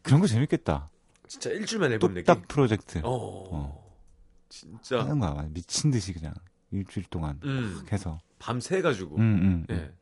그런 0.01 0.21
거 0.21 0.27
재밌겠다. 0.27 0.89
진짜 1.27 1.49
일주일 1.49 1.79
만에 1.81 1.93
앨범 1.95 2.13
내기. 2.13 2.25
딱 2.25 2.47
프로젝트. 2.47 2.99
어, 2.99 3.03
어. 3.51 3.85
진짜 4.49 4.99
하는 4.99 5.19
거야 5.19 5.47
미친 5.49 5.91
듯이 5.91 6.13
그냥 6.13 6.33
일주일 6.71 7.05
동안 7.09 7.39
음. 7.43 7.85
해서 7.91 8.19
밤새 8.39 8.81
가지고. 8.81 9.17
음, 9.17 9.21
음, 9.21 9.65
음. 9.69 9.75
예. 9.75 9.93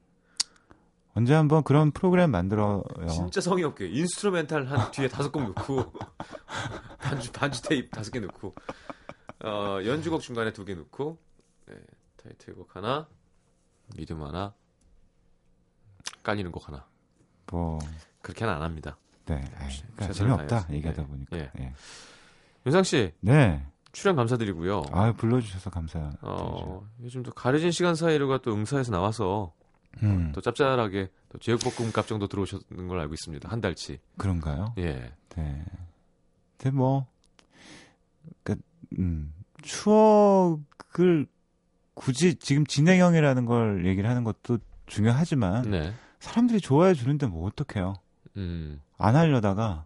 언제 1.16 1.34
한번 1.36 1.64
그런 1.64 1.92
프로그램 1.92 2.32
만들어요. 2.32 2.84
진짜 3.12 3.40
성의 3.40 3.64
없게 3.64 3.88
instrumental 3.88 4.66
한 4.66 4.92
뒤에 4.92 5.08
다섯 5.08 5.32
곡 5.32 5.44
넣고 5.44 5.94
반주 7.00 7.32
반주 7.32 7.62
테이프 7.62 7.90
다섯 7.92 8.10
개 8.12 8.20
넣고 8.20 8.56
어, 9.44 9.80
연주곡 9.86 10.22
중간에 10.22 10.52
두 10.54 10.66
개 10.66 10.74
넣고 10.74 11.20
네, 11.68 11.76
타이틀곡 12.18 12.76
하나 12.76 13.08
미듬 13.96 14.24
하나 14.24 14.56
깔리는 16.24 16.52
곡 16.52 16.68
하나. 16.68 16.88
뭐 17.52 17.78
그렇게는 18.24 18.52
안 18.52 18.62
합니다. 18.64 18.98
네, 19.26 19.42
그러니까 19.96 20.12
재미없다 20.12 20.68
얘기하다 20.72 21.02
네. 21.02 21.08
보니까. 21.08 21.38
예. 21.38 21.52
예. 21.60 21.74
윤상 22.66 22.84
씨. 22.84 23.12
네. 23.20 23.66
출연 23.92 24.16
감사드리고요. 24.16 24.84
아 24.92 25.12
불러주셔서 25.14 25.70
감사해요. 25.70 26.14
어, 26.22 26.88
요즘 27.02 27.22
또 27.22 27.32
가려진 27.32 27.72
시간 27.72 27.96
사이로가 27.96 28.40
또 28.42 28.54
응사에서 28.54 28.92
나와서 28.92 29.54
음. 30.02 30.32
또 30.34 30.42
짭짤하게 30.42 31.10
또 31.30 31.38
제육볶음값 31.38 32.08
정도 32.08 32.28
들어오셨는 32.28 32.88
걸 32.88 33.00
알고 33.00 33.14
있습니다. 33.14 33.50
한 33.50 33.62
달치. 33.62 34.00
그런가요? 34.18 34.74
예. 34.78 35.12
네. 35.36 35.66
근데 36.58 36.76
뭐, 36.76 37.06
그, 38.44 38.56
음, 38.98 39.34
추억을 39.62 41.28
굳이 41.94 42.36
지금 42.36 42.66
진행형이라는 42.66 43.46
걸 43.46 43.86
얘기를 43.86 44.10
하는 44.10 44.24
것도 44.24 44.60
중요하지만, 44.86 45.70
네. 45.70 45.94
사람들이 46.20 46.62
좋아해 46.62 46.94
주는데 46.94 47.28
뭐 47.28 47.46
어떡해요. 47.48 47.96
음. 48.38 48.82
안 48.98 49.16
하려다가, 49.16 49.86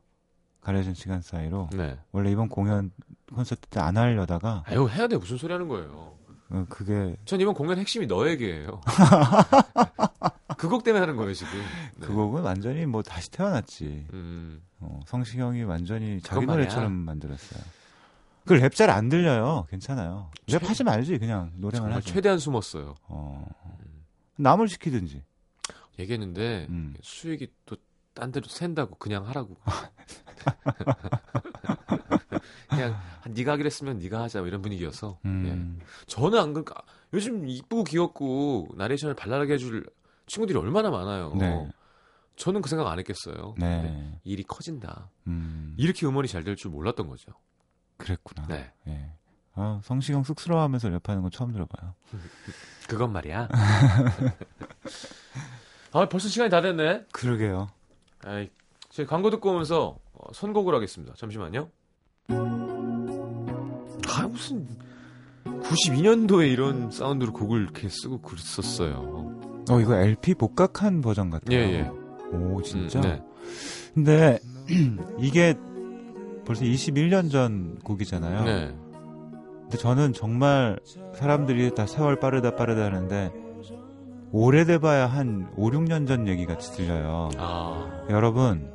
가려진 0.61 0.93
시간 0.93 1.21
사이로, 1.21 1.69
네. 1.73 1.97
원래 2.11 2.31
이번 2.31 2.49
공연 2.49 2.91
콘서트 3.33 3.67
때 3.67 3.79
안 3.79 3.97
하려다가, 3.97 4.63
아유, 4.67 4.87
해야 4.89 5.07
돼. 5.07 5.17
무슨 5.17 5.37
소리 5.37 5.51
하는 5.53 5.67
거예요. 5.67 6.15
어, 6.49 6.65
그게 6.69 7.15
전 7.25 7.41
이번 7.41 7.53
공연 7.53 7.77
핵심이 7.77 8.05
너에게예요. 8.07 8.81
그 10.57 10.69
곡 10.69 10.83
때문에 10.83 11.01
하는 11.01 11.15
거예요 11.17 11.33
지금. 11.33 11.51
네. 11.59 12.07
그 12.07 12.13
곡은 12.13 12.41
완전히 12.41 12.85
뭐 12.85 13.03
다시 13.03 13.29
태어났지. 13.29 14.07
음. 14.13 14.61
어, 14.79 14.99
성시경이 15.05 15.63
완전히 15.63 16.19
자기 16.21 16.45
노래처럼 16.45 16.91
만들었어요. 16.91 17.61
그 18.45 18.53
랩 18.55 18.73
잘 18.73 18.89
안 18.89 19.09
들려요. 19.09 19.67
괜찮아요. 19.69 20.31
랩 20.47 20.63
하지 20.67 20.83
말지 20.83 21.17
그냥 21.19 21.51
노래만 21.57 21.91
하지. 21.91 22.07
최대한 22.13 22.39
숨었어요. 22.39 22.95
어. 23.07 23.45
남을 24.37 24.67
시키든지. 24.69 25.21
얘기했는데 25.99 26.65
음. 26.69 26.95
수익이 27.01 27.49
또 27.65 27.75
딴 28.17 28.31
데로 28.31 28.47
샌다고 28.47 28.95
그냥 28.95 29.27
하라고. 29.27 29.55
그냥 32.67 32.99
네가 33.29 33.51
하기로 33.53 33.67
했으면 33.67 33.99
네가 33.99 34.23
하자 34.23 34.39
뭐 34.39 34.47
이런 34.47 34.61
분위기여서 34.63 35.19
음. 35.25 35.77
예. 35.79 35.85
저는 36.07 36.39
안 36.39 36.53
그러니까 36.53 36.81
요즘 37.13 37.47
이쁘고 37.47 37.83
귀엽고 37.83 38.69
나레이션을 38.75 39.15
발랄하게 39.15 39.53
해줄 39.53 39.87
친구들이 40.25 40.57
얼마나 40.57 40.89
많아요. 40.89 41.33
네. 41.35 41.69
저는 42.37 42.61
그 42.61 42.69
생각 42.69 42.87
안 42.87 42.97
했겠어요. 42.99 43.53
네. 43.57 44.19
일이 44.23 44.41
커진다. 44.43 45.09
음. 45.27 45.75
이렇게 45.77 46.05
음원이 46.07 46.27
잘 46.27 46.43
될 46.43 46.55
줄 46.55 46.71
몰랐던 46.71 47.07
거죠. 47.07 47.31
그랬구나. 47.97 48.47
네. 48.47 48.71
네. 48.83 49.11
아, 49.53 49.79
성시경 49.83 50.23
쑥스러워하면서 50.23 50.89
랩하는 50.89 51.21
건 51.21 51.29
처음 51.31 51.51
들어봐요. 51.51 51.93
그건 52.89 53.11
말이야. 53.13 53.47
아, 55.93 56.09
벌써 56.09 56.27
시간이 56.27 56.49
다 56.49 56.61
됐네. 56.61 57.05
그러게요. 57.11 57.69
아이, 58.27 58.49
저희 58.89 59.05
광고 59.05 59.29
듣고 59.29 59.51
오면서 59.51 59.97
어, 60.13 60.33
선곡을 60.33 60.75
하겠습니다. 60.75 61.13
잠시만요. 61.15 61.69
아 64.09 64.27
무슨 64.27 64.67
92년도에 65.45 66.51
이런 66.51 66.91
사운드로 66.91 67.31
곡을 67.31 67.61
이렇게 67.61 67.87
쓰고 67.87 68.21
그랬었어요. 68.21 69.63
어 69.69 69.79
이거 69.79 69.95
LP 69.95 70.33
복각한 70.35 71.01
버전 71.01 71.29
같아요. 71.29 71.57
예, 71.57 71.63
예. 71.79 72.35
오 72.35 72.61
진짜. 72.61 72.99
음, 72.99 73.03
네. 73.03 73.23
근데 73.93 74.39
이게 75.19 75.55
벌써 76.45 76.63
21년 76.63 77.31
전 77.31 77.79
곡이잖아요. 77.79 78.43
네. 78.43 78.75
근데 79.61 79.77
저는 79.77 80.13
정말 80.13 80.79
사람들이 81.15 81.75
다 81.75 81.85
세월 81.85 82.19
빠르다 82.19 82.55
빠르다 82.55 82.83
하는데 82.85 83.31
오래돼봐야 84.31 85.07
한 85.07 85.51
5, 85.55 85.69
6년 85.69 86.07
전 86.07 86.27
얘기 86.27 86.45
같이 86.45 86.71
들려요. 86.73 87.29
아. 87.37 88.05
여러분, 88.09 88.71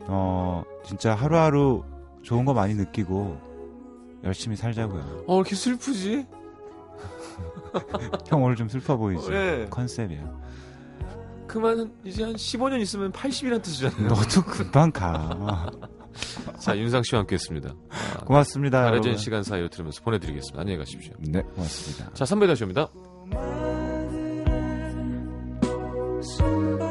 어, 0.00 0.62
진짜 0.84 1.14
하루하루 1.14 1.84
좋은 2.22 2.44
거 2.44 2.54
많이 2.54 2.74
느끼고 2.74 3.38
열심히 4.24 4.56
살자고요. 4.56 5.24
어, 5.26 5.36
이렇게 5.40 5.54
슬프지? 5.54 6.26
형 8.28 8.42
오늘 8.42 8.56
좀 8.56 8.68
슬퍼 8.68 8.96
보이지? 8.96 9.30
네. 9.30 9.66
컨셉이야. 9.68 10.44
그만 11.46 11.92
이제 12.04 12.24
한 12.24 12.34
15년 12.34 12.80
있으면 12.80 13.12
80이란 13.12 13.62
뜻이잖아요. 13.62 14.08
너도 14.08 14.42
금방 14.42 14.90
가. 14.90 15.70
자, 16.58 16.76
윤상 16.76 17.02
씨와 17.04 17.20
함께 17.20 17.34
했습니다. 17.34 17.74
고맙습니다. 18.24 18.82
가려진 18.82 19.16
시간 19.16 19.42
사이로 19.42 19.68
들으면서 19.68 20.02
보내드리겠습니다. 20.02 20.60
안녕히 20.60 20.78
가십시오. 20.78 21.12
네, 21.18 21.42
고맙습니다. 21.42 22.12
자, 22.14 22.24
3배 22.24 22.46
다시 22.46 22.64
옵니다. 22.64 22.88
So. 26.24 26.83